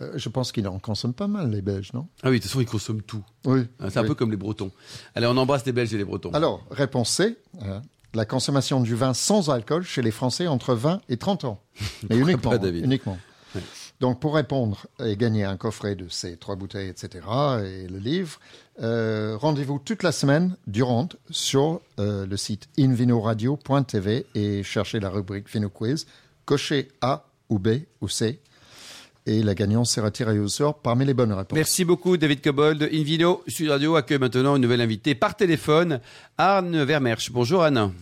Euh, 0.00 0.12
Je 0.16 0.28
pense 0.30 0.50
qu'ils 0.50 0.66
en 0.66 0.78
consomment 0.78 1.12
pas 1.12 1.26
mal, 1.28 1.50
les 1.50 1.60
Belges, 1.60 1.92
non? 1.92 2.08
Ah 2.22 2.30
oui, 2.30 2.38
de 2.38 2.42
toute 2.42 2.50
façon, 2.50 2.60
ils 2.62 2.66
consomment 2.66 3.02
tout. 3.02 3.22
Oui. 3.44 3.60
Hein, 3.80 3.88
C'est 3.90 3.98
un 3.98 4.02
oui. 4.02 4.08
peu 4.08 4.14
comme 4.14 4.30
les 4.30 4.38
Bretons. 4.38 4.70
Allez, 5.14 5.26
on 5.26 5.36
embrasse 5.36 5.66
les 5.66 5.72
Belges 5.72 5.92
et 5.92 5.98
les 5.98 6.04
Bretons. 6.06 6.30
Alors, 6.32 6.64
réponse 6.70 7.10
C. 7.10 7.36
hein, 7.62 7.82
la 8.14 8.24
consommation 8.24 8.80
du 8.80 8.94
vin 8.94 9.12
sans 9.14 9.50
alcool 9.50 9.82
chez 9.84 10.00
les 10.00 10.10
Français 10.10 10.46
entre 10.46 10.74
20 10.74 11.02
et 11.10 11.18
30 11.18 11.44
ans. 11.44 11.60
Mais 12.10 12.16
uniquement. 12.16 12.50
pas, 12.50 12.56
hein, 12.56 12.60
David? 12.60 12.84
uniquement. 12.86 13.18
Donc, 14.00 14.18
pour 14.18 14.34
répondre 14.34 14.86
et 15.04 15.16
gagner 15.16 15.44
un 15.44 15.56
coffret 15.58 15.94
de 15.94 16.08
ces 16.08 16.36
trois 16.38 16.56
bouteilles, 16.56 16.88
etc., 16.88 17.20
et 17.64 17.86
le 17.86 17.98
livre, 17.98 18.40
euh, 18.80 19.36
rendez-vous 19.38 19.78
toute 19.78 20.02
la 20.02 20.10
semaine 20.10 20.56
durant 20.66 21.08
sur 21.30 21.80
euh, 22.00 22.26
le 22.26 22.36
site 22.38 22.68
invinoradio.tv 22.78 24.26
et 24.34 24.62
cherchez 24.62 25.00
la 25.00 25.10
rubrique 25.10 25.48
Vino 25.52 25.68
Quiz. 25.68 26.06
Cochez 26.44 26.88
A 27.00 27.24
ou 27.48 27.58
B 27.58 27.68
ou 28.00 28.08
C. 28.08 28.40
Et 29.24 29.42
la 29.42 29.54
gagnante 29.54 29.86
sera 29.86 30.10
tirée 30.10 30.38
au 30.38 30.48
sort 30.48 30.80
parmi 30.80 31.04
les 31.04 31.14
bonnes 31.14 31.32
réponses. 31.32 31.56
Merci 31.56 31.84
beaucoup, 31.84 32.16
David 32.16 32.42
Cobold. 32.42 32.88
Invino 32.92 33.42
Sud 33.46 33.68
Radio 33.68 33.94
accueille 33.94 34.18
maintenant 34.18 34.56
une 34.56 34.62
nouvelle 34.62 34.80
invitée 34.80 35.14
par 35.14 35.36
téléphone, 35.36 36.00
Arne 36.38 36.82
Vermersch. 36.82 37.30
Bonjour, 37.30 37.62
Anne. 37.62 37.92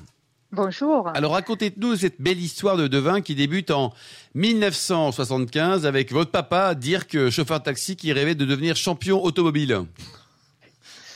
Bonjour. 0.53 1.09
Alors 1.15 1.33
racontez-nous 1.33 1.95
cette 1.97 2.21
belle 2.21 2.41
histoire 2.41 2.77
de, 2.77 2.89
de 2.89 2.99
vin 2.99 3.21
qui 3.21 3.37
débute 3.37 3.71
en 3.71 3.93
1975 4.35 5.87
avec 5.87 6.11
votre 6.11 6.33
papa, 6.33 6.75
Dirk, 6.75 7.29
chauffeur 7.31 7.61
de 7.61 7.65
taxi 7.65 7.95
qui 7.95 8.13
rêvait 8.13 8.35
de 8.35 8.45
devenir 8.45 8.75
champion 8.75 9.23
automobile. 9.23 9.83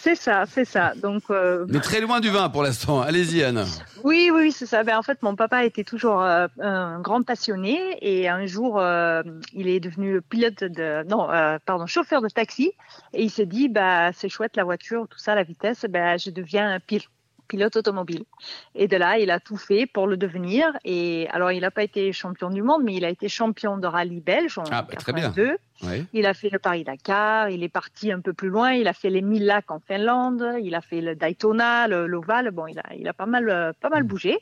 C'est 0.05 0.17
ça, 0.17 0.45
c'est 0.47 0.67
ça. 0.67 0.93
Donc, 1.03 1.23
euh, 1.31 1.65
Mais 1.71 1.81
très 1.81 2.03
loin 2.03 2.21
du 2.21 2.29
vin 2.29 2.51
pour 2.51 2.63
l'instant. 2.63 3.01
Allez-y 3.01 3.43
Anne. 3.43 3.65
oui, 4.03 4.31
oui, 4.31 4.53
c'est 4.53 4.67
ça. 4.67 4.83
Ben, 4.85 4.99
en 4.99 5.03
fait, 5.03 5.23
mon 5.23 5.35
papa 5.35 5.65
était 5.65 5.83
toujours 5.83 6.21
euh, 6.23 6.47
un 6.61 7.01
grand 7.01 7.23
passionné 7.23 7.79
et 8.03 8.29
un 8.29 8.45
jour, 8.45 8.79
euh, 8.79 9.23
il 9.55 9.67
est 9.67 9.81
devenu 9.81 10.21
pilote 10.21 10.63
de, 10.63 11.05
non, 11.09 11.27
pardon, 11.65 11.87
chauffeur 11.87 12.21
de 12.21 12.29
taxi 12.29 12.73
et 13.15 13.23
il 13.23 13.31
s'est 13.31 13.47
dit, 13.47 13.71
bah, 13.71 14.13
c'est 14.13 14.29
chouette 14.29 14.57
la 14.57 14.65
voiture, 14.65 15.07
tout 15.09 15.19
ça, 15.19 15.35
la 15.35 15.43
vitesse, 15.43 15.87
ben, 15.89 16.19
je 16.19 16.29
deviens 16.29 16.75
un 16.75 16.81
pil- 16.81 17.09
pilote 17.49 17.77
automobile. 17.77 18.25
Et 18.75 18.89
de 18.89 18.97
là, 18.97 19.19
il 19.19 19.31
a 19.31 19.41
tout 19.41 19.57
fait 19.57 19.87
pour 19.87 20.07
le 20.07 20.17
devenir. 20.17 20.67
Et 20.85 21.29
alors, 21.31 21.53
il 21.53 21.61
n'a 21.61 21.71
pas 21.71 21.83
été 21.83 22.13
champion 22.13 22.51
du 22.51 22.63
monde, 22.63 22.83
mais 22.85 22.95
il 22.95 23.05
a 23.05 23.09
été 23.11 23.29
champion 23.29 23.77
de 23.79 23.87
rallye 23.87 24.21
belge 24.21 24.59
en 24.59 24.65
Ah, 24.71 24.83
bah, 24.83 24.95
très 24.97 25.13
bien. 25.13 25.31
82. 25.33 25.57
Ouais. 25.83 26.05
Il 26.13 26.27
a 26.27 26.35
fait 26.35 26.51
le 26.51 26.59
Paris-Dakar, 26.59 27.51
il 27.51 27.63
est 27.63 27.69
parti 27.69 28.13
un 28.13 28.21
peu 28.21 28.33
plus 28.33 28.49
loin, 28.49 28.73
il 28.73 28.87
a 28.89 28.93
fait 28.93 29.11
les 29.11 29.23
1000 29.23 29.45
lacs 29.45 29.71
en 29.71 29.81
Finlande, 29.81 30.45
il 30.63 30.75
a 30.75 30.81
fait 30.81 31.01
le 31.01 31.15
Daytona, 31.17 31.89
le- 31.89 32.07
l'Oval, 32.07 32.51
bon, 32.53 32.67
il 32.67 32.79
a, 32.79 32.85
il 32.97 33.07
a 33.09 33.13
pas 33.13 33.27
mal, 33.27 33.49
euh, 33.51 33.73
pas 33.81 33.89
mal 33.91 34.05
bougé. 34.05 34.39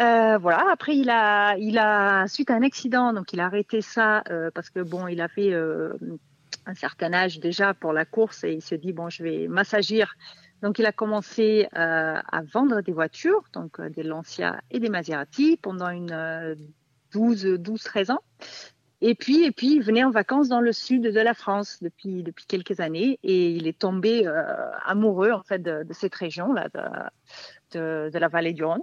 Euh, 0.00 0.38
voilà. 0.38 0.64
Après, 0.72 0.96
il 0.96 1.10
a, 1.10 1.56
il 1.58 1.78
a 1.78 2.26
suite 2.26 2.50
à 2.50 2.54
un 2.54 2.62
accident, 2.62 3.12
donc 3.12 3.32
il 3.32 3.40
a 3.40 3.46
arrêté 3.46 3.82
ça 3.82 4.22
euh, 4.30 4.50
parce 4.54 4.70
que 4.70 4.80
bon, 4.80 5.06
il 5.06 5.20
a 5.20 5.28
fait 5.28 5.52
euh, 5.52 5.92
un 6.66 6.74
certain 6.74 7.12
âge 7.12 7.40
déjà 7.40 7.74
pour 7.74 7.92
la 7.92 8.04
course 8.04 8.42
et 8.44 8.52
il 8.52 8.62
s'est 8.62 8.78
dit 8.78 8.92
bon, 8.92 9.10
je 9.10 9.22
vais 9.22 9.48
m'assagir. 9.48 10.14
Donc, 10.62 10.78
il 10.78 10.86
a 10.86 10.92
commencé 10.92 11.68
euh, 11.76 12.14
à 12.16 12.42
vendre 12.42 12.80
des 12.82 12.92
voitures, 12.92 13.42
donc 13.52 13.80
euh, 13.80 13.90
des 13.90 14.04
Lancia 14.04 14.60
et 14.70 14.78
des 14.78 14.88
Maserati 14.88 15.58
pendant 15.60 15.88
une 15.88 16.12
euh, 16.12 16.54
12, 17.12 17.56
12, 17.58 17.82
13 17.82 18.10
ans. 18.12 18.22
Et 19.00 19.16
puis, 19.16 19.42
et 19.44 19.50
puis, 19.50 19.74
il 19.74 19.82
venait 19.82 20.04
en 20.04 20.12
vacances 20.12 20.48
dans 20.48 20.60
le 20.60 20.72
sud 20.72 21.02
de 21.02 21.20
la 21.20 21.34
France 21.34 21.78
depuis, 21.82 22.22
depuis 22.22 22.46
quelques 22.46 22.78
années 22.78 23.18
et 23.24 23.50
il 23.50 23.66
est 23.66 23.76
tombé 23.76 24.24
euh, 24.24 24.44
amoureux 24.86 25.32
en 25.32 25.42
fait 25.42 25.58
de, 25.58 25.82
de 25.82 25.92
cette 25.92 26.14
région 26.14 26.52
là, 26.52 26.68
de, 26.72 27.78
de, 27.78 28.10
de 28.10 28.18
la 28.18 28.28
vallée 28.28 28.52
du 28.52 28.64
Rhône. 28.64 28.82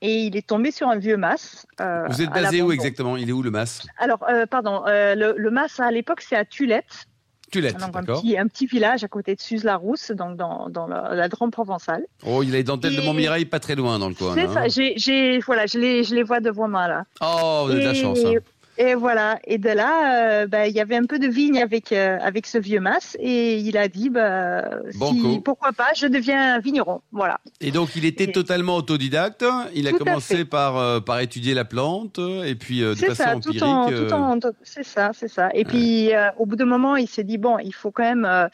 Et 0.00 0.26
il 0.26 0.36
est 0.36 0.46
tombé 0.46 0.70
sur 0.70 0.88
un 0.88 0.96
vieux 0.96 1.16
mas. 1.16 1.66
Vous 1.78 2.22
êtes 2.22 2.30
basé 2.30 2.62
où 2.62 2.70
exactement? 2.70 3.16
Il 3.16 3.28
est 3.28 3.32
où 3.32 3.42
le 3.42 3.50
mas? 3.52 3.86
Alors, 3.98 4.24
pardon, 4.50 4.82
le, 4.86 5.34
le 5.36 5.50
mas 5.50 5.78
à 5.78 5.92
l'époque 5.92 6.22
c'est 6.22 6.34
à 6.34 6.44
Tulette, 6.44 7.06
Tulette, 7.52 7.78
donc 7.78 7.94
un 7.94 8.02
petit, 8.02 8.36
un 8.36 8.48
petit 8.48 8.66
village 8.66 9.04
à 9.04 9.08
côté 9.08 9.34
de 9.36 9.40
Suse-la-Rousse, 9.40 10.10
donc 10.10 10.36
dans, 10.36 10.68
dans 10.68 10.86
la, 10.88 11.14
la 11.14 11.28
Drôme 11.28 11.50
provençale. 11.52 12.02
Oh, 12.26 12.42
il 12.42 12.50
a 12.54 12.58
les 12.58 12.64
dentelles 12.64 12.96
de 12.96 13.02
Montmirail, 13.02 13.44
pas 13.44 13.60
très 13.60 13.74
loin 13.76 13.98
dans 13.98 14.08
le 14.08 14.14
coin. 14.14 14.34
C'est 14.34 14.46
là, 14.46 14.52
ça. 14.52 14.60
hein. 14.80 14.92
J'ai, 14.96 15.38
voilà, 15.40 15.66
je 15.66 15.78
les, 15.78 16.02
je 16.02 16.14
les 16.14 16.22
vois 16.24 16.40
devant 16.40 16.66
moi 16.66 16.88
là. 16.88 17.04
Oh, 17.20 17.62
vous 17.66 17.72
avez 17.72 17.82
de 17.82 17.86
la 17.88 17.94
chance. 17.94 18.18
hein. 18.24 18.32
Et 18.78 18.94
voilà. 18.94 19.38
Et 19.44 19.58
de 19.58 19.68
là, 19.68 20.42
euh, 20.42 20.46
bah, 20.46 20.66
il 20.66 20.74
y 20.74 20.80
avait 20.80 20.96
un 20.96 21.04
peu 21.04 21.18
de 21.18 21.28
vigne 21.28 21.60
avec 21.62 21.92
euh, 21.92 22.18
avec 22.20 22.46
ce 22.46 22.56
vieux 22.58 22.80
mas, 22.80 23.16
et 23.20 23.58
il 23.58 23.76
a 23.76 23.86
dit, 23.88 24.08
bah, 24.08 24.64
si, 24.90 25.40
pourquoi 25.44 25.72
pas, 25.72 25.88
je 25.94 26.06
deviens 26.06 26.58
vigneron. 26.58 27.02
Voilà. 27.12 27.38
Et 27.60 27.70
donc, 27.70 27.96
il 27.96 28.04
était 28.06 28.24
Et- 28.24 28.32
totalement 28.32 28.76
autodidacte. 28.76 29.44
Il 29.74 29.86
a 29.88 29.90
Tout 29.90 29.98
commencé 29.98 30.44
par, 30.44 30.78
euh, 30.78 31.00
par 31.00 31.20
étudier 31.20 31.52
la 31.54 31.64
plante, 31.64 32.18
et 32.18 32.54
puis 32.54 32.82
euh, 32.82 32.94
de 32.94 32.98
C'est 32.98 33.06
façon 33.08 33.22
ça, 33.24 33.36
empirique. 33.36 33.58
tout 33.60 33.64
en, 33.66 33.90
euh, 33.92 34.08
tout 34.08 34.14
en, 34.14 34.38
c'est 34.62 34.84
ça, 34.84 35.10
c'est 35.12 35.28
ça. 35.28 35.50
Et 35.54 35.64
puis, 35.64 36.14
euh, 36.14 36.28
au 36.38 36.46
bout 36.46 36.56
d'un 36.56 36.64
moment, 36.64 36.96
il 36.96 37.08
s'est 37.08 37.24
dit 37.24 37.38
bon, 37.38 37.58
il 37.58 37.74
faut 37.74 37.90
quand 37.90 38.02
même 38.14 38.48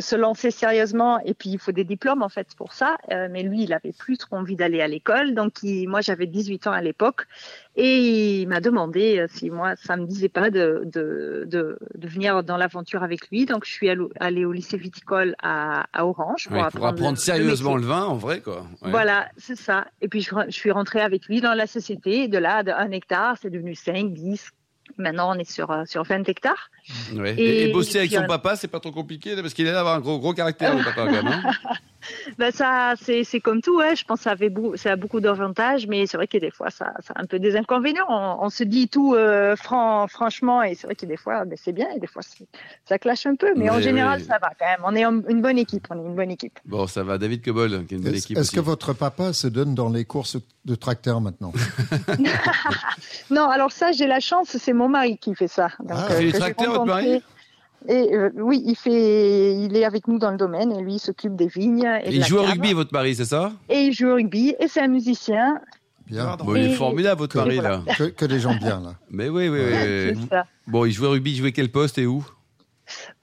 se 0.00 0.16
lancer 0.16 0.50
sérieusement, 0.50 1.20
et 1.24 1.34
puis 1.34 1.50
il 1.50 1.58
faut 1.58 1.72
des 1.72 1.84
diplômes 1.84 2.22
en 2.22 2.28
fait 2.28 2.48
pour 2.56 2.72
ça. 2.72 2.96
Euh, 3.12 3.28
mais 3.30 3.42
lui, 3.42 3.62
il 3.62 3.72
avait 3.72 3.92
plus 3.92 4.18
trop 4.18 4.36
envie 4.36 4.56
d'aller 4.56 4.80
à 4.80 4.88
l'école, 4.88 5.34
donc 5.34 5.62
il- 5.62 5.86
moi 5.88 6.00
j'avais 6.00 6.26
18 6.26 6.66
ans 6.66 6.72
à 6.72 6.80
l'époque, 6.82 7.26
et 7.76 8.40
il 8.42 8.48
m'a 8.48 8.60
demandé 8.60 9.18
euh, 9.18 9.26
si 9.30 9.50
moi 9.50 9.74
ça 9.76 9.96
me 9.96 10.06
disait 10.06 10.28
pas 10.28 10.50
de 10.50 10.82
de, 10.84 11.44
de, 11.46 11.78
de 11.94 12.08
venir 12.08 12.42
dans 12.42 12.56
l'aventure 12.56 13.02
avec 13.02 13.28
lui. 13.30 13.46
Donc 13.46 13.64
je 13.64 13.70
suis 13.72 13.88
allée 14.20 14.44
au 14.44 14.52
lycée 14.52 14.76
viticole 14.76 15.34
à, 15.42 15.86
à 15.92 16.04
Orange 16.06 16.48
pour 16.48 16.64
apprendre 16.64 17.10
le- 17.10 17.16
sérieusement 17.16 17.76
le 17.76 17.82
le 17.82 17.88
vin, 17.88 18.04
en 18.04 18.16
vrai, 18.16 18.40
quoi. 18.40 18.66
Ouais. 18.82 18.90
voilà, 18.90 19.28
c'est 19.36 19.56
ça. 19.56 19.86
Et 20.00 20.08
puis, 20.08 20.20
je, 20.20 20.30
je 20.46 20.52
suis 20.52 20.70
rentrée 20.70 21.00
avec 21.00 21.26
lui 21.26 21.40
dans 21.40 21.54
la 21.54 21.66
société. 21.66 22.22
Et 22.24 22.28
de 22.28 22.38
là, 22.38 22.62
de 22.62 22.70
1 22.70 22.92
hectare, 22.92 23.36
c'est 23.42 23.50
devenu 23.50 23.74
5, 23.74 24.12
10. 24.12 24.50
Maintenant, 24.98 25.34
on 25.34 25.38
est 25.38 25.50
sur, 25.50 25.70
euh, 25.72 25.84
sur 25.84 26.04
20 26.04 26.28
hectares. 26.28 26.70
Ouais. 27.14 27.34
Et, 27.40 27.72
bosser 27.72 27.98
avec 27.98 28.12
son 28.12 28.24
papa, 28.26 28.54
c'est 28.54 28.68
pas 28.68 28.78
trop 28.78 28.92
compliqué, 28.92 29.34
parce 29.34 29.52
qu'il 29.54 29.66
a 29.66 29.70
l'air 29.70 29.78
d'avoir 29.80 29.96
un 29.96 30.00
gros, 30.00 30.18
gros 30.20 30.32
caractère, 30.32 30.76
le 30.76 30.84
papa, 30.84 31.06
quand 31.06 31.10
même. 31.10 31.26
hein. 31.26 31.42
Ben, 32.38 32.50
ça, 32.52 32.94
c'est, 33.00 33.24
comme 33.40 33.60
tout, 33.62 33.78
ouais. 33.78 33.96
Je 33.96 34.04
pense 34.04 34.18
que 34.20 34.24
ça, 34.24 34.30
avait 34.32 34.48
beau- 34.50 34.76
ça 34.76 34.92
a 34.92 34.96
beaucoup 34.96 35.20
d'avantages, 35.20 35.86
mais 35.86 36.06
c'est 36.06 36.16
vrai 36.16 36.26
que 36.26 36.38
des 36.38 36.50
fois, 36.50 36.70
ça, 36.70 36.92
ça 37.06 37.12
a 37.16 37.22
un 37.22 37.26
peu 37.26 37.38
des 37.38 37.56
inconvénients. 37.56 38.06
On, 38.08 38.38
on 38.46 38.50
se 38.50 38.64
dit 38.64 38.88
tout 38.88 39.14
euh, 39.14 39.56
franc, 39.56 40.06
franchement, 40.08 40.62
et 40.62 40.74
c'est 40.74 40.86
vrai 40.86 40.94
que 40.96 41.06
des 41.06 41.16
fois, 41.16 41.44
ben, 41.44 41.56
c'est 41.62 41.72
bien, 41.72 41.88
et 41.94 42.00
des 42.00 42.06
fois, 42.06 42.22
ça 42.84 42.98
clash 42.98 43.26
un 43.26 43.34
peu. 43.36 43.52
Mais 43.56 43.70
en 43.70 43.80
général, 43.80 44.20
oui. 44.20 44.26
ça 44.26 44.38
va 44.40 44.50
quand 44.58 44.66
même. 44.66 44.80
On 44.84 44.94
est 44.94 45.30
une 45.30 45.40
bonne 45.42 45.58
équipe. 45.58 45.86
On 45.90 45.94
est 45.96 46.08
une 46.08 46.14
bonne 46.16 46.30
équipe. 46.30 46.58
Bon, 46.64 46.86
ça 46.86 47.02
va. 47.02 47.18
David 47.18 47.44
Cobol, 47.44 47.86
qui 47.86 47.94
est 47.94 47.98
une 47.98 48.04
bonne 48.04 48.14
équipe 48.14 48.36
est-ce 48.38 48.50
que 48.50 48.60
votre 48.60 48.92
papa 48.92 49.32
se 49.32 49.46
donne 49.46 49.74
dans 49.74 49.88
les 49.88 50.04
courses 50.04 50.36
de 50.64 50.74
tracteur 50.74 51.20
maintenant? 51.20 51.52
Non, 53.30 53.48
alors 53.48 53.72
ça, 53.72 53.92
j'ai 53.92 54.06
la 54.06 54.20
chance, 54.20 54.56
c'est 54.58 54.72
mon 54.72 54.88
mari 54.88 55.18
qui 55.18 55.34
fait 55.34 55.48
ça. 55.48 55.68
Donc, 55.80 55.92
Ah. 55.96 56.06
Il 56.10 56.14
fait 56.16 56.22
les 56.24 56.32
tracteurs, 56.32 56.72
votre 56.72 56.84
mari? 56.86 57.22
Et 57.88 58.14
euh, 58.14 58.30
oui, 58.36 58.62
il 58.66 58.76
fait, 58.76 59.54
il 59.56 59.76
est 59.76 59.84
avec 59.84 60.06
nous 60.08 60.18
dans 60.18 60.30
le 60.30 60.36
domaine 60.36 60.72
et 60.72 60.80
lui 60.82 60.94
il 60.94 60.98
s'occupe 61.00 61.34
des 61.36 61.46
vignes. 61.48 61.88
Et, 62.04 62.08
de 62.08 62.12
Il 62.14 62.20
la 62.20 62.26
joue 62.26 62.38
au 62.38 62.42
rugby, 62.42 62.72
votre 62.72 62.92
mari, 62.92 63.14
c'est 63.14 63.24
ça 63.24 63.52
Et 63.68 63.80
il 63.82 63.92
joue 63.92 64.08
au 64.08 64.14
rugby 64.14 64.54
et 64.60 64.68
c'est 64.68 64.80
un 64.80 64.88
musicien. 64.88 65.60
Bien. 66.06 66.36
Bon, 66.36 66.54
il 66.54 66.62
est 66.62 66.70
Et- 66.72 66.74
formidable, 66.74 67.20
votre 67.20 67.36
mari, 67.36 67.54
voilà. 67.56 67.82
là. 67.86 67.94
Que, 67.96 68.04
que 68.04 68.24
des 68.26 68.40
gens 68.40 68.54
bien, 68.54 68.80
là. 68.80 68.94
Mais 69.10 69.28
oui, 69.28 69.48
oui, 69.48 69.60
oui. 69.60 69.72
C'est. 70.30 70.36
Bon, 70.66 70.84
il 70.84 70.92
jouait 70.92 71.08
au 71.08 71.12
rugby, 71.12 71.32
il 71.32 71.36
jouait 71.38 71.52
quel 71.52 71.70
poste 71.70 71.98
et 71.98 72.06
où 72.06 72.24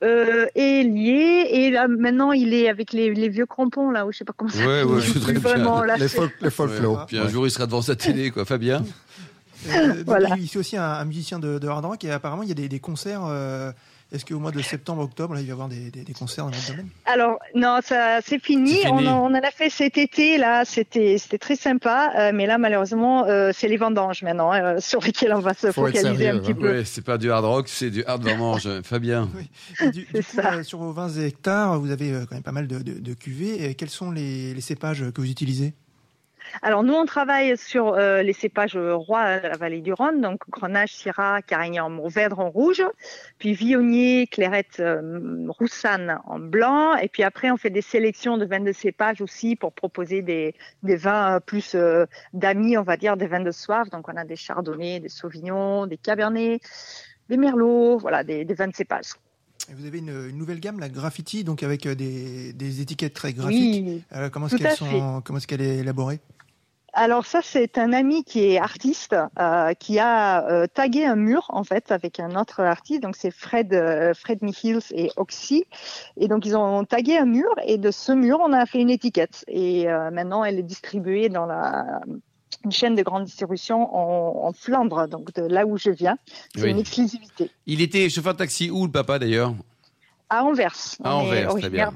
Euh, 0.04 0.48
et 0.56 0.84
lié 0.84 1.48
et 1.52 1.70
là 1.70 1.88
maintenant 1.88 2.32
il 2.32 2.54
est 2.54 2.70
avec 2.70 2.92
les, 2.94 3.14
les 3.14 3.30
vieux 3.30 3.46
crampons 3.46 3.92
là 3.92 4.06
où 4.08 4.12
je 4.12 4.18
sais 4.20 4.24
pas 4.26 4.34
comment 4.36 4.50
ça 4.50 4.66
Ouais, 4.66 4.84
ouais, 4.84 5.02
Je 5.02 5.20
vraiment 5.40 5.84
là. 5.84 5.98
Les, 5.98 6.08
folk, 6.08 6.34
les 6.42 6.50
folklore. 6.50 7.06
Puis 7.06 7.18
un 7.20 7.28
jour, 7.28 7.46
il 7.46 7.52
sera 7.52 7.68
devant 7.68 7.82
sa 7.82 7.96
télé, 7.96 8.32
quoi. 8.32 8.46
Fabien 8.46 8.84
Euh, 9.68 9.88
donc, 9.98 10.06
Voilà. 10.06 10.30
Il 10.38 10.46
est 10.46 10.56
aussi 10.56 10.78
un, 10.78 10.84
un 10.84 11.06
musicien 11.06 11.38
de, 11.38 11.60
de 11.60 11.68
hard 11.68 11.86
rock 11.86 12.04
et 12.06 12.12
apparemment 12.12 12.44
il 12.44 12.50
y 12.50 12.52
a 12.54 12.56
des, 12.56 12.70
des 12.70 12.80
concerts. 12.80 13.24
euh, 13.26 13.72
Est-ce 14.12 14.26
qu'au 14.26 14.40
mois 14.40 14.52
de 14.52 14.60
septembre, 14.62 15.04
octobre, 15.04 15.36
là, 15.36 15.40
il 15.40 15.44
va 15.46 15.50
y 15.50 15.52
avoir 15.52 15.68
des, 15.68 15.92
des- 15.92 16.04
des 16.04 16.14
concerts 16.14 16.46
dans 16.46 16.50
notre 16.52 16.68
domaine 16.72 16.88
Alors 17.06 17.38
non, 17.54 17.78
ça 17.84 18.20
c'est 18.26 18.44
fini. 18.44 18.78
On, 18.88 19.06
en, 19.06 19.32
on 19.32 19.36
en 19.36 19.36
a 19.36 19.52
fait 19.52 19.70
cet 19.70 20.00
été 20.00 20.40
là, 20.40 20.66
c'était 20.66 21.18
c'était 21.20 21.38
très 21.38 21.56
sympa, 21.56 22.12
euh, 22.18 22.32
mais 22.34 22.48
là 22.48 22.58
malheureusement 22.58 23.26
euh, 23.28 23.52
c'est 23.54 23.68
les 23.68 23.78
vendanges 23.78 24.24
maintenant 24.24 24.52
euh, 24.52 24.78
sur 24.80 25.00
lesquelles 25.02 25.34
on 25.34 25.40
va 25.42 25.54
se 25.54 25.68
Faut 25.72 25.86
focaliser 25.86 26.02
sérieux, 26.24 26.30
un 26.36 26.40
petit 26.40 26.52
hein. 26.54 26.58
peu. 26.60 26.72
Ouais, 26.78 26.86
c'est 26.86 27.04
pas 27.06 27.20
du 27.20 27.30
hard 27.32 27.46
rock, 27.46 27.68
c'est 27.70 27.92
du 27.92 28.04
hard 28.06 28.24
vendange. 28.24 28.68
Fabien 28.84 29.30
Et 29.80 29.92
du, 29.92 30.02
du 30.02 30.08
C'est 30.12 30.24
coup, 30.24 30.42
ça. 30.42 30.54
euh, 30.56 30.64
sur 30.64 30.80
vos 30.80 30.92
20 30.92 31.16
hectares, 31.24 31.80
vous 31.80 31.92
avez 31.92 32.12
quand 32.28 32.34
même 32.36 32.42
pas 32.44 32.52
mal 32.52 32.68
de, 32.68 32.80
de, 32.80 32.94
de 33.00 33.14
cuvées. 33.14 33.64
Et 33.70 33.76
quels 33.76 33.90
sont 33.92 34.10
les, 34.10 34.56
les 34.56 34.62
cépages 34.62 35.04
que 35.14 35.22
vous 35.22 35.30
utilisez? 35.30 35.74
Alors 36.62 36.84
nous, 36.84 36.94
on 36.94 37.06
travaille 37.06 37.58
sur 37.58 37.94
euh, 37.94 38.22
les 38.22 38.34
cépages 38.34 38.78
rois 38.78 39.40
de 39.40 39.48
la 39.48 39.58
vallée 39.58 39.82
du 39.82 39.94
Rhône, 39.94 40.22
donc 40.22 40.42
Grenache, 40.50 40.94
Syrah, 40.94 41.42
Carignan, 41.42 41.90
Mourvèdre 41.90 42.40
en 42.40 42.50
rouge, 42.50 42.84
puis 43.38 43.54
Viognier, 43.54 44.28
Clairette, 44.28 44.80
euh, 44.80 45.48
Roussanne 45.48 46.20
en 46.26 46.40
blanc, 46.40 46.96
et 46.96 47.08
puis 47.08 47.24
après 47.24 47.52
on 47.52 47.58
fait 47.58 47.70
des 47.70 47.82
sélections 47.82 48.38
de 48.38 48.46
vins 48.46 48.60
de 48.60 48.72
cépages 48.72 49.22
aussi 49.22 49.56
pour 49.56 49.74
proposer 49.74 50.22
des, 50.22 50.56
des 50.84 50.96
vins 50.96 51.36
euh, 51.36 51.40
plus 51.40 51.76
euh, 51.76 52.06
d'amis, 52.34 52.78
on 52.78 52.84
va 52.84 52.98
dire, 52.98 53.18
des 53.18 53.28
vins 53.28 53.40
de 53.40 53.52
soif. 53.52 53.90
Donc 53.90 54.10
on 54.10 54.16
a 54.18 54.26
des 54.26 54.36
Chardonnays, 54.36 55.00
des 55.00 55.10
Sauvignons, 55.10 55.86
des 55.86 55.98
Cabernets, 55.98 56.60
des 57.30 57.38
Merlots, 57.38 57.98
voilà, 57.98 58.24
des, 58.24 58.46
des 58.46 58.54
vins 58.54 58.68
de 58.68 58.76
cépages. 58.76 59.14
Vous 59.78 59.86
avez 59.86 60.00
une, 60.00 60.30
une 60.30 60.38
nouvelle 60.38 60.60
gamme, 60.60 60.80
la 60.80 60.90
graffiti, 60.90 61.44
donc 61.44 61.64
avec 61.64 61.86
euh, 61.86 61.96
des, 61.96 62.54
des 62.54 62.82
étiquettes 62.82 63.14
très 63.14 63.34
graphiques. 63.34 63.86
Oui, 63.86 64.04
Euh, 64.16 64.30
comment 64.30 64.48
est-ce 64.48 65.48
qu'elle 65.48 65.62
est 65.62 65.78
élaborée? 65.78 66.20
Alors 66.94 67.28
ça, 67.28 67.42
c'est 67.44 67.78
un 67.78 67.94
ami 67.94 68.24
qui 68.24 68.44
est 68.46 68.58
artiste, 68.58 69.16
euh, 69.38 69.74
qui 69.74 70.00
a 70.00 70.44
euh, 70.50 70.66
tagué 70.66 71.06
un 71.06 71.16
mur 71.16 71.46
en 71.50 71.64
fait 71.64 71.92
avec 71.92 72.20
un 72.20 72.36
autre 72.36 72.62
artiste. 72.62 73.04
Donc 73.04 73.16
c'est 73.16 73.30
Fred, 73.30 73.74
euh, 73.74 74.14
Fred 74.16 74.42
Michils 74.42 74.82
et 74.92 75.12
Oxy. 75.16 75.66
Et 76.18 76.28
donc 76.28 76.48
ils 76.48 76.58
ont 76.58 76.84
tagué 76.86 77.18
un 77.18 77.26
mur 77.26 77.54
et 77.64 77.78
de 77.78 77.92
ce 77.92 78.12
mur, 78.12 78.40
on 78.44 78.54
a 78.54 78.66
fait 78.66 78.82
une 78.82 78.90
étiquette. 78.90 79.46
Et 79.48 79.86
maintenant, 79.86 80.44
elle 80.44 80.58
est 80.58 80.64
distribuée 80.64 81.30
dans 81.30 81.46
la 81.46 82.02
une 82.66 82.72
chaîne 82.72 82.96
de 82.96 83.04
grande 83.04 83.26
distribution 83.26 83.96
en, 83.96 84.48
en 84.48 84.54
Flandre, 84.54 85.08
donc 85.08 85.34
de 85.34 85.44
là 85.44 85.66
où 85.66 85.78
je 85.78 85.90
viens. 85.92 86.18
C'est 86.56 86.64
Oui. 86.64 86.72
une 86.72 86.80
exclusivité. 86.80 87.52
Il 87.66 87.82
était 87.82 88.10
chauffeur 88.10 88.34
de 88.34 88.40
taxi 88.40 88.70
où, 88.70 88.86
le 88.86 88.92
papa, 88.92 89.20
d'ailleurs? 89.20 89.54
À 90.32 90.44
Anvers. 90.44 90.76
À 91.04 91.16
Anvers, 91.16 91.50
très 91.56 91.70
bien. 91.72 91.92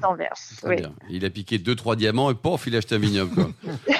Oui. 0.64 0.76
Il 1.08 1.24
a 1.24 1.30
piqué 1.30 1.58
deux, 1.58 1.76
trois 1.76 1.94
diamants 1.94 2.30
et 2.30 2.34
pof, 2.34 2.64
il 2.66 2.74
a 2.74 2.78
acheté 2.78 2.96
un 2.96 2.98
vignoble, 2.98 3.32
quoi. 3.34 3.50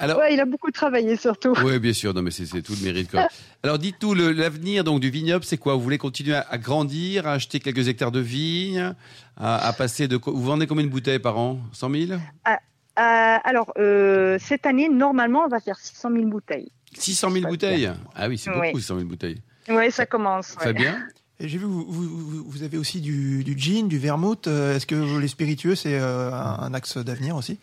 Alors, 0.00 0.18
Ouais, 0.18 0.34
il 0.34 0.40
a 0.40 0.46
beaucoup 0.46 0.70
travaillé 0.72 1.16
surtout. 1.16 1.52
Oui, 1.62 1.78
bien 1.78 1.92
sûr. 1.92 2.12
Non, 2.14 2.22
mais 2.22 2.30
c'est 2.32 2.46
tout 2.62 2.72
le 2.72 2.82
mérite. 2.84 3.10
Quoi. 3.10 3.28
Alors, 3.62 3.78
dites-nous, 3.78 4.14
l'avenir 4.14 4.82
donc 4.82 4.98
du 5.00 5.10
vignoble, 5.10 5.44
c'est 5.44 5.58
quoi? 5.58 5.74
Vous 5.74 5.80
voulez 5.82 5.98
continuer 5.98 6.34
à, 6.34 6.40
à 6.50 6.58
grandir, 6.58 7.26
à 7.28 7.34
acheter 7.34 7.60
quelques 7.60 7.86
hectares 7.86 8.10
de 8.10 8.18
vignes, 8.18 8.94
à, 9.36 9.64
à 9.68 9.72
passer 9.74 10.08
de. 10.08 10.18
Vous 10.24 10.42
vendez 10.42 10.66
combien 10.66 10.84
de 10.84 10.90
bouteilles 10.90 11.18
par 11.20 11.38
an? 11.38 11.58
100 11.72 11.90
000 11.90 12.12
Euh, 12.12 12.50
alors, 12.96 13.72
euh, 13.78 14.38
cette 14.40 14.66
année, 14.66 14.88
normalement, 14.88 15.44
on 15.44 15.48
va 15.48 15.60
faire 15.60 15.76
600 15.78 16.10
000 16.12 16.24
bouteilles. 16.26 16.70
600 16.94 17.30
000 17.30 17.48
bouteilles 17.48 17.90
Ah 18.14 18.28
oui, 18.28 18.36
c'est 18.38 18.50
Oui. 18.50 18.68
beaucoup, 18.68 18.78
600 18.80 18.96
000 18.96 19.06
bouteilles. 19.08 19.40
Oui, 19.68 19.90
ça 19.90 20.06
commence. 20.06 20.56
ouais. 20.58 20.64
Fabien 20.64 20.96
Et 21.40 21.48
j'ai 21.48 21.58
vu, 21.58 21.64
vous, 21.64 21.84
vous, 21.88 22.02
vous- 22.08 22.44
vous 22.46 22.62
avez 22.62 22.76
aussi 22.78 23.00
du, 23.00 23.42
du 23.42 23.58
gin, 23.58 23.88
du 23.88 23.98
vermouth. 23.98 24.46
Euh, 24.46 24.76
Est-ce 24.76 24.86
que 24.86 25.18
les 25.18 25.26
spiritueux, 25.28 25.74
c'est 25.74 25.98
euh, 25.98 26.30
un, 26.30 26.58
un 26.60 26.74
axe 26.74 26.98
d'avenir 26.98 27.34
aussi? 27.34 27.58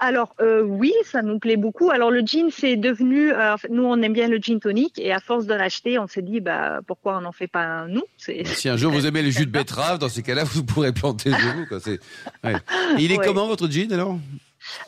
Alors 0.00 0.34
euh, 0.40 0.62
oui, 0.64 0.92
ça 1.04 1.22
nous 1.22 1.38
plaît 1.38 1.56
beaucoup. 1.56 1.90
Alors 1.90 2.10
le 2.10 2.20
gin, 2.26 2.48
c'est 2.50 2.74
devenu, 2.76 3.30
euh, 3.30 3.54
en 3.54 3.56
fait, 3.56 3.68
nous 3.70 3.84
on 3.84 4.02
aime 4.02 4.12
bien 4.12 4.26
le 4.26 4.38
gin 4.38 4.58
tonic 4.58 4.98
et 4.98 5.12
à 5.12 5.20
force 5.20 5.46
de 5.46 5.54
l'acheter, 5.54 6.00
on 6.00 6.08
s'est 6.08 6.20
dit 6.20 6.40
bah 6.40 6.80
pourquoi 6.86 7.16
on 7.18 7.20
n'en 7.20 7.30
fait 7.32 7.46
pas 7.46 7.62
un 7.64 7.88
nous? 7.88 8.02
C'est 8.18 8.44
Si 8.44 8.68
un 8.68 8.76
jour 8.76 8.90
vous 8.92 9.06
aimez 9.06 9.22
les 9.22 9.30
jus 9.30 9.46
de 9.46 9.52
betterave, 9.52 9.98
dans 10.00 10.08
ces 10.08 10.22
cas-là, 10.24 10.42
vous 10.44 10.64
pourrez 10.64 10.92
planter 10.92 11.30
chez 11.30 11.52
vous. 11.52 11.66
Quoi. 11.66 11.78
C'est- 11.78 12.00
ouais. 12.42 12.56
Et 12.98 13.02
il 13.04 13.12
est 13.12 13.18
Ouais. 13.18 13.24
comment 13.24 13.46
votre 13.46 13.68
gin 13.70 13.92
alors? 13.92 14.18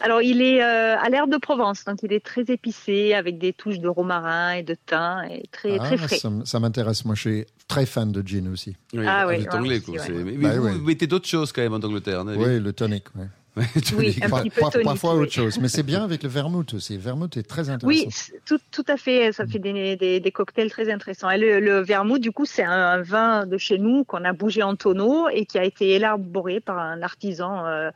Alors, 0.00 0.22
il 0.22 0.42
est 0.42 0.62
euh, 0.62 0.96
à 0.98 1.08
l'herbe 1.08 1.30
de 1.30 1.36
Provence, 1.38 1.84
donc 1.84 1.98
il 2.02 2.12
est 2.12 2.24
très 2.24 2.42
épicé 2.48 3.14
avec 3.14 3.38
des 3.38 3.52
touches 3.52 3.78
de 3.78 3.88
romarin 3.88 4.52
et 4.52 4.62
de 4.62 4.74
thym 4.86 5.22
et 5.30 5.44
très, 5.52 5.76
Ah, 5.80 5.84
très 5.84 5.96
frais. 5.98 6.18
ça, 6.44 6.60
m'intéresse. 6.60 7.04
Moi, 7.04 7.14
je 7.14 7.20
suis 7.20 7.46
très 7.68 7.86
fan 7.86 8.12
de 8.12 8.26
gin 8.26 8.48
aussi. 8.52 8.76
Oui, 8.94 9.04
Ah 9.06 9.26
oui, 9.26 9.46
anglais, 9.50 9.76
aussi, 9.76 9.84
quoi. 9.84 9.94
ouais. 9.94 10.00
c'est- 10.06 10.12
Mais, 10.12 10.32
Bah 10.32 10.56
vous, 10.58 10.66
oui. 10.66 10.72
vous 10.78 10.84
mettez 10.84 11.06
d'autres 11.06 11.28
choses 11.28 11.52
quand 11.52 11.62
même 11.62 11.74
en 11.74 11.76
Angleterre, 11.80 12.24
Oui, 12.26 12.60
le 12.60 12.72
tonic. 12.72 13.04
ouais. 13.16 13.26
Oui, 13.96 14.18
un 14.22 14.28
Par- 14.28 14.42
petit 14.42 14.50
peu 14.50 14.60
par- 14.60 14.70
tonique, 14.70 14.84
parfois 14.86 15.14
oui. 15.14 15.22
autre 15.22 15.32
chose. 15.32 15.58
Mais 15.60 15.68
c'est 15.68 15.82
bien 15.82 16.04
avec 16.04 16.22
le 16.22 16.28
vermouth 16.28 16.74
aussi. 16.74 16.92
Le 16.94 17.00
vermouth 17.00 17.38
est 17.38 17.42
très 17.42 17.70
intéressant. 17.70 17.86
Oui, 17.86 18.06
tout, 18.44 18.58
tout 18.70 18.84
à 18.86 18.98
fait. 18.98 19.32
Ça 19.32 19.46
fait 19.46 19.58
des, 19.58 19.96
des, 19.96 20.20
des 20.20 20.30
cocktails 20.30 20.70
très 20.70 20.90
intéressants. 20.92 21.30
Et 21.30 21.38
le, 21.38 21.58
le 21.60 21.80
vermouth, 21.80 22.20
du 22.20 22.32
coup, 22.32 22.44
c'est 22.44 22.64
un, 22.64 22.70
un 22.70 23.00
vin 23.00 23.46
de 23.46 23.56
chez 23.56 23.78
nous 23.78 24.04
qu'on 24.04 24.24
a 24.24 24.34
bougé 24.34 24.62
en 24.62 24.76
tonneau 24.76 25.28
et 25.30 25.46
qui 25.46 25.58
a 25.58 25.64
été 25.64 25.90
élaboré 25.92 26.60
par 26.60 26.78
un 26.78 27.00
artisan 27.00 27.64
euh, 27.66 27.90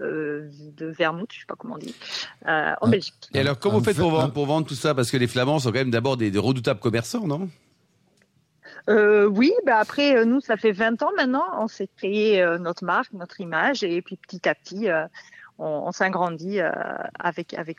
euh, 0.00 0.48
de 0.76 0.86
vermouth, 0.86 1.30
je 1.32 1.40
sais 1.40 1.46
pas 1.46 1.54
comment 1.56 1.74
on 1.74 1.78
dit, 1.78 1.94
euh, 2.46 2.72
en. 2.80 2.88
Belgique. 2.88 3.14
Et 3.34 3.40
alors, 3.40 3.58
comment 3.58 3.78
vous 3.78 3.84
faites 3.84 3.96
pour 3.96 4.10
vendre, 4.10 4.32
pour 4.32 4.46
vendre 4.46 4.66
tout 4.66 4.74
ça? 4.74 4.94
Parce 4.94 5.10
que 5.10 5.16
les 5.16 5.26
Flamands 5.26 5.58
sont 5.58 5.70
quand 5.70 5.78
même 5.78 5.90
d'abord 5.90 6.16
des, 6.16 6.30
des 6.30 6.38
redoutables 6.38 6.80
commerçants, 6.80 7.26
non? 7.26 7.48
Euh, 8.88 9.26
oui, 9.26 9.52
bah 9.66 9.78
après, 9.78 10.16
euh, 10.16 10.24
nous, 10.24 10.40
ça 10.40 10.56
fait 10.56 10.72
20 10.72 11.02
ans 11.02 11.10
maintenant. 11.16 11.44
On 11.58 11.68
s'est 11.68 11.88
créé 11.96 12.40
euh, 12.40 12.58
notre 12.58 12.84
marque, 12.84 13.12
notre 13.12 13.40
image, 13.40 13.82
et 13.82 14.00
puis 14.00 14.16
petit 14.16 14.48
à 14.48 14.54
petit, 14.54 14.88
euh, 14.88 15.04
on, 15.58 15.82
on 15.86 15.92
s'agrandit 15.92 16.60
euh, 16.60 16.70
avec 17.18 17.54
avec 17.54 17.78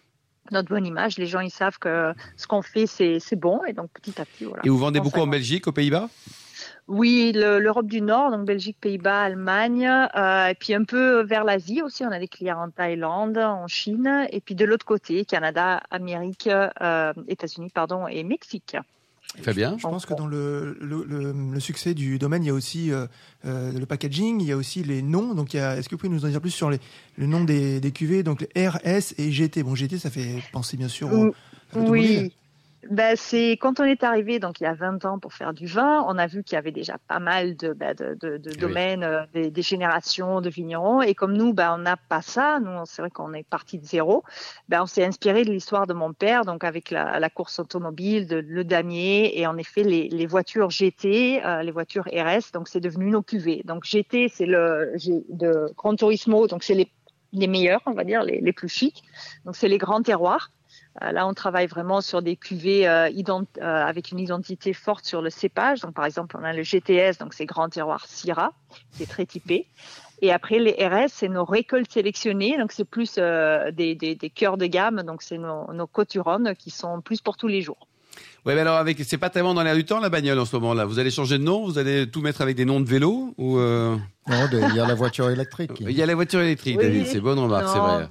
notre 0.51 0.69
bonne 0.69 0.85
image. 0.85 1.17
Les 1.17 1.25
gens, 1.25 1.39
ils 1.39 1.51
savent 1.51 1.79
que 1.79 2.13
ce 2.37 2.45
qu'on 2.47 2.61
fait, 2.61 2.85
c'est 2.85 3.19
c'est 3.19 3.35
bon, 3.35 3.63
et 3.65 3.73
donc 3.73 3.89
petit 3.91 4.21
à 4.21 4.25
petit, 4.25 4.45
voilà. 4.45 4.61
Et 4.65 4.69
vous 4.69 4.77
vendez 4.77 4.99
beaucoup 4.99 5.19
en. 5.19 5.27
Belgique, 5.27 5.67
aux 5.67 5.71
Pays-Bas? 5.71 6.09
Oui, 6.89 7.31
le- 7.35 7.59
l'Europe 7.59 7.85
du 7.85 8.01
Nord, 8.01 8.31
donc 8.31 8.45
Belgique, 8.47 8.75
Pays-Bas, 8.81 9.21
Allemagne, 9.21 9.87
euh, 10.15 10.47
et 10.47 10.55
puis 10.55 10.73
un 10.73 10.83
peu 10.83 11.21
vers 11.23 11.43
l'Asie 11.43 11.81
aussi. 11.83 12.03
On 12.03 12.11
a 12.11 12.17
des 12.19 12.27
clients 12.27 12.63
en 12.63 12.69
Thaïlande, 12.71 13.37
en 13.37 13.67
Chine, 13.67 14.27
et 14.31 14.41
puis 14.41 14.55
de 14.55 14.65
l'autre 14.65 14.85
côté, 14.87 15.23
Canada, 15.23 15.81
Amérique, 15.91 16.49
euh, 16.81 17.13
États-Unis, 17.27 17.69
pardon, 17.73 18.07
et 18.07 18.23
Mexique. 18.23 18.75
Fabien 19.43 19.75
Je 19.77 19.83
pense 19.83 20.07
que 20.07 20.15
dans 20.15 20.25
le, 20.25 20.75
le, 20.81 21.05
le- 21.07 21.31
le 21.53 21.59
succès 21.59 21.93
du 21.93 22.17
domaine, 22.17 22.43
il 22.43 22.47
y 22.47 22.49
a 22.49 22.53
aussi 22.55 22.91
euh, 22.91 23.05
le 23.45 23.85
packaging, 23.85 24.41
il 24.41 24.47
y 24.47 24.51
a 24.51 24.57
aussi 24.57 24.81
les 24.83 25.03
noms. 25.03 25.35
Donc, 25.35 25.53
est-ce 25.53 25.87
que 25.87 25.93
vous 25.93 25.99
pouvez 25.99 26.09
nous 26.11 26.25
en 26.25 26.29
dire 26.29 26.41
plus 26.41 26.49
sur 26.49 26.71
les, 26.71 26.79
le 27.17 27.27
nom 27.27 27.43
des, 27.43 27.79
des 27.79 27.91
cuvées 27.91 28.23
Donc, 28.23 28.43
les 28.55 28.67
R, 28.67 28.79
S 28.83 29.13
et 29.19 29.31
GT. 29.31 29.61
Bon, 29.61 29.75
GT, 29.75 29.99
ça 29.99 30.09
fait 30.09 30.41
penser 30.51 30.75
bien 30.77 30.87
sûr 30.87 31.13
au, 31.13 31.25
Oui. 31.91 32.33
Ben, 32.89 33.15
c'est 33.17 33.51
quand 33.59 33.81
on 33.81 33.83
est 33.83 34.03
arrivé, 34.05 34.39
donc 34.39 34.61
il 34.61 34.63
y 34.63 34.67
a 34.67 34.73
20 34.73 35.03
ans, 35.03 35.19
pour 35.19 35.33
faire 35.33 35.53
du 35.53 35.65
vin, 35.67 36.01
on 36.07 36.17
a 36.17 36.27
vu 36.27 36.43
qu'il 36.45 36.55
y 36.55 36.57
avait 36.57 36.71
déjà 36.71 36.97
pas 37.09 37.19
mal 37.19 37.57
de, 37.57 37.73
ben, 37.73 37.93
de, 37.93 38.15
de, 38.19 38.37
de 38.37 38.53
Oui. 38.55 38.57
domaines, 38.57 39.03
euh, 39.03 39.25
des, 39.33 39.51
des 39.51 39.61
générations 39.61 40.39
de 40.39 40.49
vignerons. 40.49 41.01
Et 41.01 41.13
comme 41.13 41.33
nous, 41.33 41.53
ben, 41.53 41.73
on 41.75 41.79
n'a 41.79 41.97
pas 41.97 42.21
ça, 42.21 42.59
nous, 42.61 42.71
c'est 42.85 43.01
vrai 43.01 43.11
qu'on 43.11 43.33
est 43.33 43.43
parti 43.43 43.79
de 43.79 43.85
zéro, 43.85 44.23
ben, 44.69 44.83
on 44.83 44.85
s'est 44.85 45.03
inspiré 45.03 45.43
de 45.43 45.51
l'histoire 45.51 45.87
de 45.87 45.93
mon 45.93 46.13
père, 46.13 46.45
donc 46.45 46.63
avec 46.63 46.89
la, 46.89 47.19
la 47.19 47.29
course 47.29 47.59
automobile, 47.59 48.27
de, 48.27 48.37
le 48.37 48.63
damier, 48.63 49.37
et 49.37 49.45
en 49.45 49.57
effet, 49.57 49.83
les, 49.83 50.07
les 50.07 50.25
voitures 50.25 50.69
GT, 50.69 51.43
euh, 51.45 51.61
les 51.63 51.71
voitures 51.71 52.05
RS, 52.05 52.53
donc 52.53 52.69
c'est 52.69 52.79
devenu 52.79 53.09
nos 53.11 53.21
cuvées. 53.21 53.61
Donc 53.65 53.83
GT, 53.83 54.29
c'est 54.29 54.45
le 54.45 54.93
de 55.29 55.73
Gran 55.75 55.95
Turismo, 55.95 56.47
donc 56.47 56.63
c'est 56.63 56.75
les, 56.75 56.89
les 57.33 57.47
meilleurs, 57.47 57.81
on 57.85 57.93
va 57.93 58.05
dire, 58.05 58.23
les, 58.23 58.39
les 58.39 58.53
plus 58.53 58.69
chics. 58.69 59.03
Donc 59.43 59.57
c'est 59.57 59.67
les 59.67 59.77
grands 59.77 60.01
terroirs. 60.01 60.51
Euh, 61.01 61.11
là, 61.11 61.27
on 61.27 61.33
travaille 61.33 61.67
vraiment 61.67 62.01
sur 62.01 62.21
des 62.21 62.35
cuvées 62.35 62.87
euh, 62.87 63.09
ident- 63.09 63.45
euh, 63.61 63.85
avec 63.85 64.11
une 64.11 64.19
identité 64.19 64.73
forte 64.73 65.05
sur 65.05 65.21
le 65.21 65.29
cépage. 65.29 65.81
Donc, 65.81 65.93
par 65.93 66.05
exemple, 66.05 66.35
on 66.39 66.43
a 66.43 66.51
le 66.51 66.63
GTS, 66.63 67.17
donc 67.19 67.33
c'est 67.33 67.45
Grand 67.45 67.69
Terroir 67.69 68.05
Syrah, 68.07 68.51
c'est 68.91 69.07
très 69.07 69.25
typé. 69.25 69.67
Et 70.21 70.33
après, 70.33 70.59
les 70.59 70.71
RS, 70.85 71.09
c'est 71.13 71.29
nos 71.29 71.45
récoltes 71.45 71.91
sélectionnées, 71.91 72.57
donc 72.57 72.71
c'est 72.73 72.83
plus 72.83 73.15
euh, 73.17 73.71
des, 73.71 73.95
des, 73.95 74.15
des 74.15 74.29
cœurs 74.29 74.57
de 74.57 74.65
gamme, 74.65 75.03
donc 75.03 75.21
c'est 75.21 75.37
nos, 75.37 75.71
nos 75.73 75.87
coturonnes 75.87 76.53
qui 76.57 76.71
sont 76.71 76.99
plus 77.01 77.21
pour 77.21 77.37
tous 77.37 77.47
les 77.47 77.61
jours. 77.61 77.87
Ouais, 78.45 78.55
mais 78.55 78.61
alors 78.61 78.77
avec, 78.77 78.99
c'est 79.03 79.17
pas 79.17 79.29
tellement 79.29 79.53
dans 79.53 79.63
l'air 79.63 79.75
du 79.75 79.85
temps 79.85 79.99
la 79.99 80.09
bagnole 80.09 80.39
en 80.39 80.45
ce 80.45 80.55
moment-là. 80.57 80.85
Vous 80.85 80.97
allez 80.99 81.11
changer 81.11 81.37
de 81.37 81.43
nom, 81.43 81.65
vous 81.65 81.77
allez 81.77 82.09
tout 82.09 82.21
mettre 82.21 82.41
avec 82.41 82.55
des 82.57 82.65
noms 82.65 82.79
de 82.81 82.85
vélos? 82.89 83.33
Ou 83.37 83.57
euh, 83.59 83.95
Non, 84.27 84.47
il 84.51 84.75
y 84.75 84.79
a 84.79 84.85
la 84.87 84.95
voiture 84.95 85.29
électrique. 85.29 85.71
il 85.79 85.91
y 85.91 86.01
a 86.01 86.05
la 86.05 86.15
voiture 86.15 86.39
électrique, 86.41 86.77
Oui. 86.77 86.83
David. 86.83 87.05
C'est 87.05 87.19
bonne 87.21 87.39
remarque, 87.39 87.67
c'est 87.67 87.79
vrai. 87.79 88.07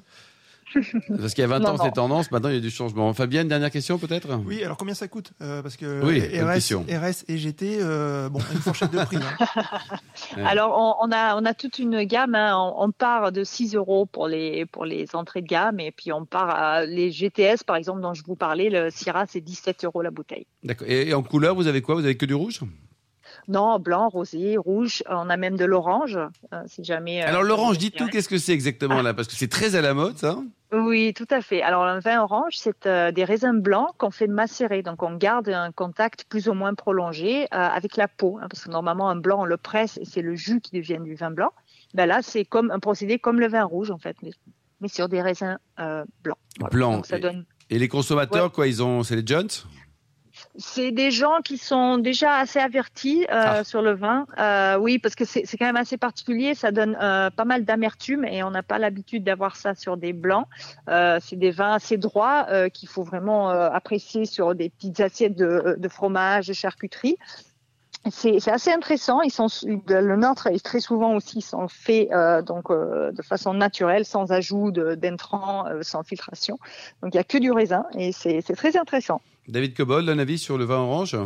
Parce 0.75 1.35
qu'il 1.35 1.43
y 1.43 1.45
a 1.45 1.49
20 1.49 1.59
Non, 1.61 1.69
ans, 1.71 1.77
c'était 1.79 1.91
tendance. 1.93 2.31
Maintenant, 2.31 2.49
il 2.51 2.55
y 2.57 2.59
a 2.59 2.61
du 2.61 2.71
changement. 2.71 3.13
Fabienne, 3.15 3.49
dernière 3.49 3.71
question 3.71 3.99
peut-être? 3.99 4.29
Oui, 4.45 4.63
alors 4.63 4.77
combien 4.77 4.95
ça 4.95 5.09
coûte 5.09 5.33
Euh, 5.41 5.63
Parce 5.63 5.77
que 5.77 6.03
Oui, 6.05 6.21
RS, 6.21 7.25
et 7.29 7.39
GT, 7.39 7.79
euh, 7.81 8.29
bon, 8.29 8.41
une 8.53 8.59
fourchette 8.61 8.91
de 8.91 8.99
prix. 9.05 9.17
hein. 9.17 9.47
Ouais. 10.37 10.43
Alors, 10.47 10.77
on, 10.77 11.07
on 11.09 11.13
a, 11.13 11.37
on 11.41 11.45
a 11.45 11.55
toute 11.55 11.79
une 11.79 12.03
gamme. 12.05 12.35
hein. 12.35 12.55
On, 12.57 12.85
on 12.85 12.91
part 12.93 13.33
de 13.33 13.45
6 13.45 13.75
euros 13.75 14.07
pour 14.07 14.29
les, 14.29 14.67
pour 14.67 14.85
les 14.85 15.07
entrées 15.15 15.43
de 15.43 15.47
gamme, 15.47 15.81
et 15.81 15.91
puis 15.91 16.13
on 16.13 16.25
part 16.25 16.51
à 16.51 16.85
les 16.85 17.11
GTS, 17.11 17.65
par 17.67 17.77
exemple, 17.77 18.01
dont 18.01 18.15
je 18.15 18.23
vous 18.25 18.37
parlais. 18.37 18.71
Le 18.71 18.91
Syrah, 18.91 19.27
c'est 19.27 19.41
17 19.41 19.85
euros 19.85 20.03
la 20.03 20.11
bouteille. 20.11 20.47
D'accord. 20.65 20.87
Et, 20.89 21.09
et 21.09 21.15
en 21.15 21.23
couleur, 21.23 21.55
vous 21.55 21.67
avez 21.67 21.83
quoi? 21.83 21.95
Vous 21.95 22.05
avez 22.05 22.17
que 22.17 22.27
du 22.27 22.35
rouge? 22.35 22.61
Non, 23.49 23.79
blanc, 23.79 24.09
rosé, 24.11 24.57
rouge. 24.59 25.03
On 25.09 25.31
a 25.31 25.37
même 25.39 25.57
de 25.57 25.65
l'orange, 25.65 26.19
euh, 26.53 26.63
si 26.67 26.85
jamais. 26.85 27.23
euh, 27.25 27.29
Alors 27.29 27.43
l'orange, 27.43 27.79
dites 27.79 27.97
tout. 27.97 28.07
Qu'est-ce 28.07 28.29
que 28.29 28.37
c'est 28.39 28.53
exactement 28.53 29.01
là 29.03 29.15
Parce 29.15 29.27
que 29.27 29.35
c'est 29.35 29.49
très 29.49 29.75
à 29.75 29.81
la 29.81 29.95
mode, 29.95 30.19
ça. 30.19 30.37
Oui, 30.71 31.15
tout 31.15 31.27
à 31.31 31.41
fait. 31.41 31.63
Alors, 31.63 31.85
un 31.85 31.99
vin 31.99 32.21
orange, 32.23 32.53
c'est 32.57 32.85
euh, 32.87 33.11
des 33.11 33.25
raisins 33.25 33.59
blancs 33.59 33.89
qu'on 33.97 34.11
fait 34.11 34.27
macérer. 34.27 34.83
Donc, 34.83 35.03
on 35.03 35.17
garde 35.17 35.49
un 35.49 35.73
contact 35.73 36.25
plus 36.29 36.47
ou 36.49 36.53
moins 36.53 36.75
prolongé 36.75 37.45
euh, 37.45 37.47
avec 37.57 37.97
la 37.97 38.07
peau. 38.07 38.39
hein, 38.43 38.49
parce 38.51 38.65
que 38.65 38.71
normalement, 38.71 39.09
un 39.09 39.17
blanc, 39.17 39.41
on 39.41 39.45
le 39.47 39.57
presse 39.57 39.97
et 39.97 40.05
c'est 40.05 40.21
le 40.21 40.35
jus 40.35 40.61
qui 40.61 40.73
devient 40.73 40.99
du 41.03 41.15
vin 41.15 41.31
blanc. 41.31 41.51
Ben 41.95 42.05
là, 42.05 42.19
c'est 42.21 42.45
comme 42.45 42.71
un 42.71 42.81
procédé 42.81 43.19
comme 43.19 43.41
le 43.41 43.49
vin 43.49 43.65
rouge, 43.65 43.91
en 43.91 43.97
fait, 43.97 44.15
mais, 44.23 44.31
mais 44.83 44.89
sur 44.89 45.09
des 45.09 45.23
raisins 45.23 45.57
euh, 45.81 46.05
blancs. 46.23 46.37
Voilà. 46.61 46.71
Blancs. 46.75 46.95
Donc, 46.97 47.07
ça 47.07 47.17
Et- 47.17 47.21
donne. 47.21 47.47
Et 47.71 47.79
les 47.79 47.89
consommateurs, 47.89 48.45
Ouais. 48.45 48.51
quoi 48.51 48.67
Ils 48.67 48.83
ont, 48.83 49.03
c'est 49.03 49.17
les 49.17 49.27
Jones 49.27 49.49
C'est 50.61 50.91
des 50.91 51.13
gens 51.13 51.39
qui 51.45 51.57
sont 51.57 51.99
déjà 51.99 52.35
assez 52.35 52.59
avertis 52.59 53.23
euh, 53.31 53.61
Ah. 53.61 53.65
sur 53.65 53.81
le 53.81 53.95
vin. 53.95 54.27
Euh, 54.39 54.77
oui, 54.77 54.99
parce 54.99 55.15
que 55.15 55.25
c'est 55.25 55.45
quand 55.57 55.67
même 55.67 55.77
assez 55.77 55.97
particulier. 55.97 56.55
Ça 56.57 56.73
donne 56.73 56.99
euh, 57.01 57.31
pas 57.31 57.45
mal 57.45 57.65
d'amertume 57.65 58.25
et 58.25 58.43
on 58.43 58.51
n'a 58.51 58.65
pas 58.65 58.79
l'habitude 58.79 59.23
d'avoir 59.23 59.55
ça 59.55 59.77
sur 59.77 59.97
des 59.97 60.13
blancs. 60.13 60.47
Euh, 60.89 61.19
c'est 61.23 61.37
des 61.37 61.53
vins 61.53 61.75
assez 61.75 61.97
droits 61.97 62.47
euh, 62.51 62.69
qu'il 62.69 62.89
faut 62.89 63.05
vraiment 63.05 63.51
euh, 63.51 63.71
apprécier 63.71 64.25
sur 64.25 64.57
des 64.57 64.69
petites 64.69 64.99
assiettes 64.99 65.37
de, 65.37 65.77
de 65.79 65.89
fromage, 65.89 66.49
de 66.49 66.53
charcuterie. 66.53 67.17
C'est 68.11 68.49
assez 68.49 68.73
intéressant. 68.73 69.23
Ils 69.23 69.31
sont 69.31 69.49
le 69.65 70.17
nôtre 70.17 70.47
est 70.47 70.65
très 70.65 70.81
souvent 70.81 71.15
aussi 71.15 71.39
ils 71.39 71.43
sont 71.43 71.69
faits 71.69 72.11
euh, 72.13 72.43
donc 72.43 72.71
euh, 72.71 73.13
de 73.13 73.23
façon 73.23 73.55
naturelle, 73.55 74.05
sans 74.05 74.33
ajout 74.33 74.71
d'intrants, 74.71 75.67
euh, 75.67 75.83
sans 75.83 76.03
filtration. 76.05 76.59
Donc 77.03 77.15
il 77.15 77.17
y 77.17 77.21
a 77.21 77.25
que 77.25 77.39
du 77.39 77.51
raisin 77.53 77.85
et 77.97 78.13
c'est 78.13 78.43
très 78.57 78.77
intéressant. 78.77 79.21
David 79.49 79.75
Cobol, 79.75 80.09
un 80.11 80.19
avis 80.19 80.39
sur 80.39 80.59
le 80.59 80.65
vin 80.65 80.77
orange? 80.77 81.17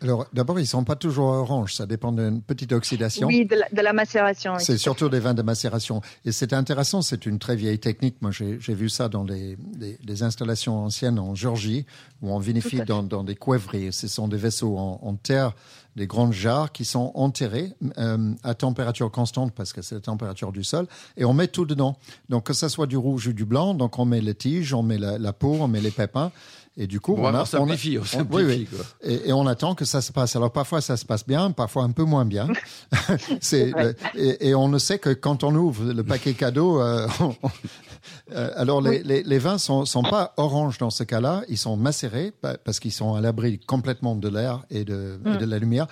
Alors, 0.00 0.26
d'abord, 0.32 0.58
ils 0.58 0.66
sont 0.66 0.82
pas 0.82 0.96
toujours 0.96 1.26
oranges. 1.26 1.74
Ça 1.74 1.86
dépend 1.86 2.10
d'une 2.10 2.42
petite 2.42 2.72
oxydation. 2.72 3.28
Oui, 3.28 3.46
de 3.46 3.54
la, 3.54 3.68
de 3.72 3.80
la 3.80 3.92
macération. 3.92 4.54
oui. 4.54 4.64
C'est 4.64 4.76
surtout 4.78 5.08
des 5.08 5.20
vins 5.20 5.32
de 5.32 5.42
macération. 5.42 6.00
Et 6.24 6.32
c'est 6.32 6.52
intéressant, 6.52 7.02
c'est 7.02 7.24
une 7.24 7.38
très 7.38 7.54
vieille 7.54 7.78
technique. 7.78 8.16
Moi, 8.20 8.32
j'ai 8.32 8.58
j'ai 8.58 8.74
vu 8.74 8.88
ça 8.88 9.08
dans 9.08 9.24
des, 9.24 9.56
des, 9.76 9.96
des 10.02 10.22
installations 10.24 10.84
anciennes 10.84 11.20
en 11.20 11.36
Géorgie, 11.36 11.86
où 12.20 12.32
on 12.32 12.40
vinifie 12.40 12.80
dans, 12.80 13.04
dans 13.04 13.22
des 13.22 13.36
couèvreries. 13.36 13.92
Ce 13.92 14.08
sont 14.08 14.26
des 14.26 14.38
vaisseaux 14.38 14.76
en, 14.76 14.98
en 15.00 15.14
terre, 15.14 15.52
des 15.94 16.08
grandes 16.08 16.32
jarres 16.32 16.72
qui 16.72 16.84
sont 16.84 17.12
enterrées 17.14 17.72
euh, 17.98 18.32
à 18.42 18.54
température 18.54 19.08
constante, 19.08 19.52
parce 19.54 19.72
que 19.72 19.82
c'est 19.82 19.94
la 19.94 20.00
température 20.00 20.50
du 20.50 20.64
sol, 20.64 20.88
et 21.16 21.24
on 21.24 21.32
met 21.32 21.46
tout 21.46 21.64
dedans. 21.64 21.96
Donc, 22.28 22.46
que 22.46 22.54
ça 22.54 22.68
soit 22.68 22.88
du 22.88 22.96
rouge 22.96 23.28
ou 23.28 23.32
du 23.32 23.44
blanc, 23.44 23.72
donc 23.74 24.00
on 24.00 24.04
met 24.04 24.20
les 24.20 24.34
tiges, 24.34 24.74
on 24.74 24.82
met 24.82 24.98
la, 24.98 25.16
la 25.16 25.32
peau, 25.32 25.58
on 25.60 25.68
met 25.68 25.80
les 25.80 25.92
pépins. 25.92 26.32
Et 26.78 26.86
du 26.86 27.00
coup, 27.00 27.14
Bon, 27.16 27.24
on, 27.26 27.34
a, 27.34 27.42
on 27.42 27.44
simplifie, 27.44 27.98
on 27.98 28.02
oui, 28.02 28.08
simplifie, 28.08 28.46
oui. 28.46 28.68
quoi. 28.74 28.84
Et, 29.02 29.28
et 29.28 29.32
on 29.34 29.46
attend 29.46 29.74
que 29.74 29.84
ça 29.84 30.00
se 30.00 30.10
passe. 30.10 30.36
Alors 30.36 30.50
parfois 30.52 30.80
ça 30.80 30.96
se 30.96 31.04
passe 31.04 31.26
bien, 31.26 31.50
parfois 31.50 31.82
un 31.84 31.90
peu 31.90 32.04
moins 32.04 32.24
bien. 32.24 32.48
c'est 33.42 33.70
vrai. 33.72 33.94
le- 34.14 34.20
et, 34.20 34.48
et 34.48 34.54
on 34.54 34.68
ne 34.68 34.78
sait 34.78 34.98
que 34.98 35.10
quand 35.10 35.44
on 35.44 35.54
ouvre 35.54 35.92
le 35.92 36.02
paquet 36.02 36.32
cadeau. 36.32 36.80
euh, 36.80 37.06
euh, 38.32 38.50
alors 38.56 38.80
les, 38.80 39.02
les, 39.02 39.22
les 39.22 39.38
vins 39.38 39.58
sont, 39.58 39.84
sont 39.84 40.02
pas 40.02 40.32
oranges 40.36 40.78
dans 40.78 40.90
ce 40.90 41.04
cas-là, 41.04 41.42
ils 41.48 41.58
sont 41.58 41.76
macérés 41.76 42.32
pa- 42.40 42.56
parce 42.56 42.80
qu'ils 42.80 42.92
sont 42.92 43.14
à 43.14 43.20
l'abri 43.20 43.58
complètement 43.58 44.14
de 44.16 44.28
l'air 44.28 44.62
et 44.70 44.84
de, 44.84 45.18
et 45.26 45.36
de 45.36 45.44
la 45.44 45.58
lumière, 45.58 45.86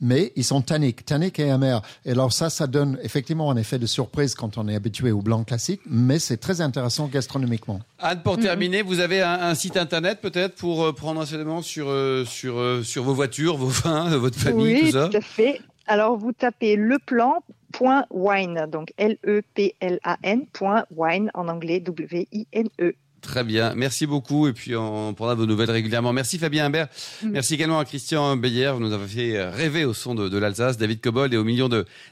mais 0.00 0.32
ils 0.36 0.44
sont 0.44 0.60
tanniques, 0.60 1.04
tanniques 1.04 1.38
et 1.38 1.50
amers. 1.50 1.80
Et 2.04 2.10
alors 2.12 2.32
ça, 2.32 2.50
ça 2.50 2.66
donne 2.66 2.98
effectivement 3.02 3.50
un 3.50 3.56
effet 3.56 3.78
de 3.78 3.86
surprise 3.86 4.34
quand 4.34 4.58
on 4.58 4.68
est 4.68 4.74
habitué 4.74 5.10
au 5.12 5.22
blanc 5.22 5.44
classique, 5.44 5.80
mais 5.86 6.18
c'est 6.18 6.36
très 6.36 6.60
intéressant 6.60 7.06
gastronomiquement. 7.06 7.80
Anne, 7.98 8.22
pour 8.22 8.38
terminer, 8.38 8.82
vous 8.82 9.00
avez 9.00 9.22
un, 9.22 9.40
un 9.40 9.54
site 9.54 9.76
internet 9.76 10.20
peut-être 10.20 10.54
pour 10.56 10.84
euh, 10.84 10.92
prendre 10.92 11.20
renseignement 11.20 11.62
sur, 11.62 11.88
euh, 11.88 12.24
sur, 12.26 12.58
euh, 12.58 12.82
sur 12.82 13.04
vos 13.04 13.14
voitures, 13.14 13.56
vos 13.56 13.68
vins, 13.68 14.16
votre 14.18 14.38
famille, 14.38 14.74
oui, 14.74 14.80
tout 14.80 14.90
ça 14.90 15.10
à 15.12 15.20
fait. 15.20 15.60
Alors, 15.86 16.16
vous 16.16 16.32
tapez 16.32 16.76
leplan.wine, 16.76 18.66
donc 18.70 18.92
L-E-P-L-A-N, 18.98 20.46
wine 20.94 21.30
en 21.32 21.48
anglais, 21.48 21.80
W-I-N-E. 21.80 22.94
Très 23.22 23.44
bien, 23.44 23.74
merci 23.74 24.06
beaucoup 24.06 24.46
et 24.46 24.52
puis 24.52 24.76
on 24.76 25.12
prendra 25.14 25.34
vos 25.34 25.46
nouvelles 25.46 25.70
régulièrement. 25.70 26.12
Merci 26.12 26.38
Fabien 26.38 26.66
Imbert, 26.66 26.88
merci 27.24 27.54
également 27.54 27.78
à 27.78 27.84
Christian 27.84 28.36
Beyer, 28.36 28.72
vous 28.74 28.80
nous 28.80 28.92
avez 28.92 29.06
fait 29.06 29.48
rêver 29.48 29.84
au 29.84 29.94
son 29.94 30.14
de, 30.14 30.38
l'Alsace, 30.38 30.76
David 30.76 31.00
Cobold 31.00 31.34
et 31.34 31.36
aux 31.36 31.44
millions 31.44 31.68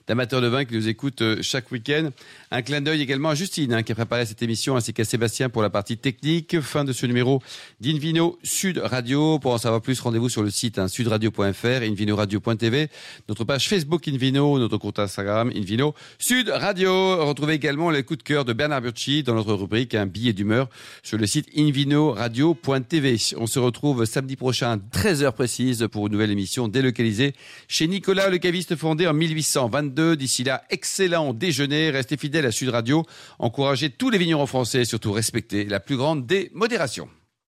d'amateurs 0.08 0.40
de, 0.40 0.48
vin 0.48 0.64
qui 0.64 0.74
nous 0.74 0.88
écoutent 0.88 1.22
euh, 1.22 1.38
chaque 1.40 1.70
week-end. 1.70 2.10
Un 2.50 2.62
clin 2.62 2.80
d'œil 2.80 3.02
également 3.02 3.30
à 3.30 3.34
Justine 3.34 3.74
hein, 3.74 3.82
qui 3.82 3.92
a 3.92 3.94
préparé 3.94 4.26
cette 4.26 4.42
émission 4.42 4.76
ainsi 4.76 4.92
qu'à 4.92 5.04
Sébastien 5.04 5.48
pour 5.48 5.62
la 5.62 5.70
partie 5.70 5.96
technique. 5.96 6.60
Fin 6.60 6.84
de 6.84 6.92
ce 6.92 7.06
numéro 7.06 7.42
d'Invino 7.80 8.38
Sud 8.42 8.78
Radio. 8.78 9.38
Pour 9.38 9.52
en 9.52 9.58
savoir 9.58 9.82
plus, 9.82 10.00
rendez-vous 10.00 10.28
sur 10.28 10.42
le 10.42 10.50
site 10.50 10.78
hein, 10.78 10.88
sudradio.fr, 10.88 11.82
invinoradio.tv, 11.82 12.88
notre 13.28 13.44
page 13.44 13.68
Facebook 13.68 14.08
Invino, 14.08 14.58
notre 14.58 14.78
compte 14.78 14.98
Instagram 14.98 15.52
Invino 15.54 15.94
Sud 16.18 16.48
Radio. 16.48 17.24
Retrouvez 17.24 17.54
également 17.54 17.90
les 17.90 18.02
coups 18.02 18.18
de 18.18 18.24
cœur 18.24 18.44
de 18.44 18.52
Bernard 18.52 18.82
Burchi 18.82 19.22
dans 19.22 19.34
notre 19.34 19.54
rubrique 19.54 19.94
Un 19.94 20.06
billet 20.06 20.32
d'humeur 20.32 20.68
sur 21.02 21.18
le 21.18 21.26
site 21.26 21.48
invinoradio.tv. 21.57 23.16
On 23.37 23.46
se 23.46 23.59
retrouve 23.59 24.04
samedi 24.04 24.37
prochain, 24.37 24.76
13h 24.76 25.33
précise, 25.33 25.88
pour 25.90 26.07
une 26.07 26.12
nouvelle 26.12 26.30
émission 26.30 26.68
délocalisée 26.68 27.35
chez 27.68 27.87
Nicolas 27.87 28.28
le 28.28 28.38
caviste 28.38 28.76
fondé 28.76 29.07
en 29.07 29.14
1822. 29.14 30.16
D'ici 30.16 30.44
là, 30.44 30.64
excellent 30.70 31.35
déjeuner. 31.35 31.90
Restez 31.90 32.16
fidèles 32.16 32.46
à 32.46 32.52
Sud 32.52 32.68
Radio. 32.68 33.04
Encouragez 33.38 33.90
tous 33.90 34.11
les 34.11 34.18
vignerons 34.18 34.46
français 34.46 34.83
et 34.83 34.85
surtout 34.85 35.12
respectez 35.12 35.64
la 35.64 35.80
plus 35.80 35.96
grande 35.96 36.26
des 36.26 36.50
modérations. 36.54 37.09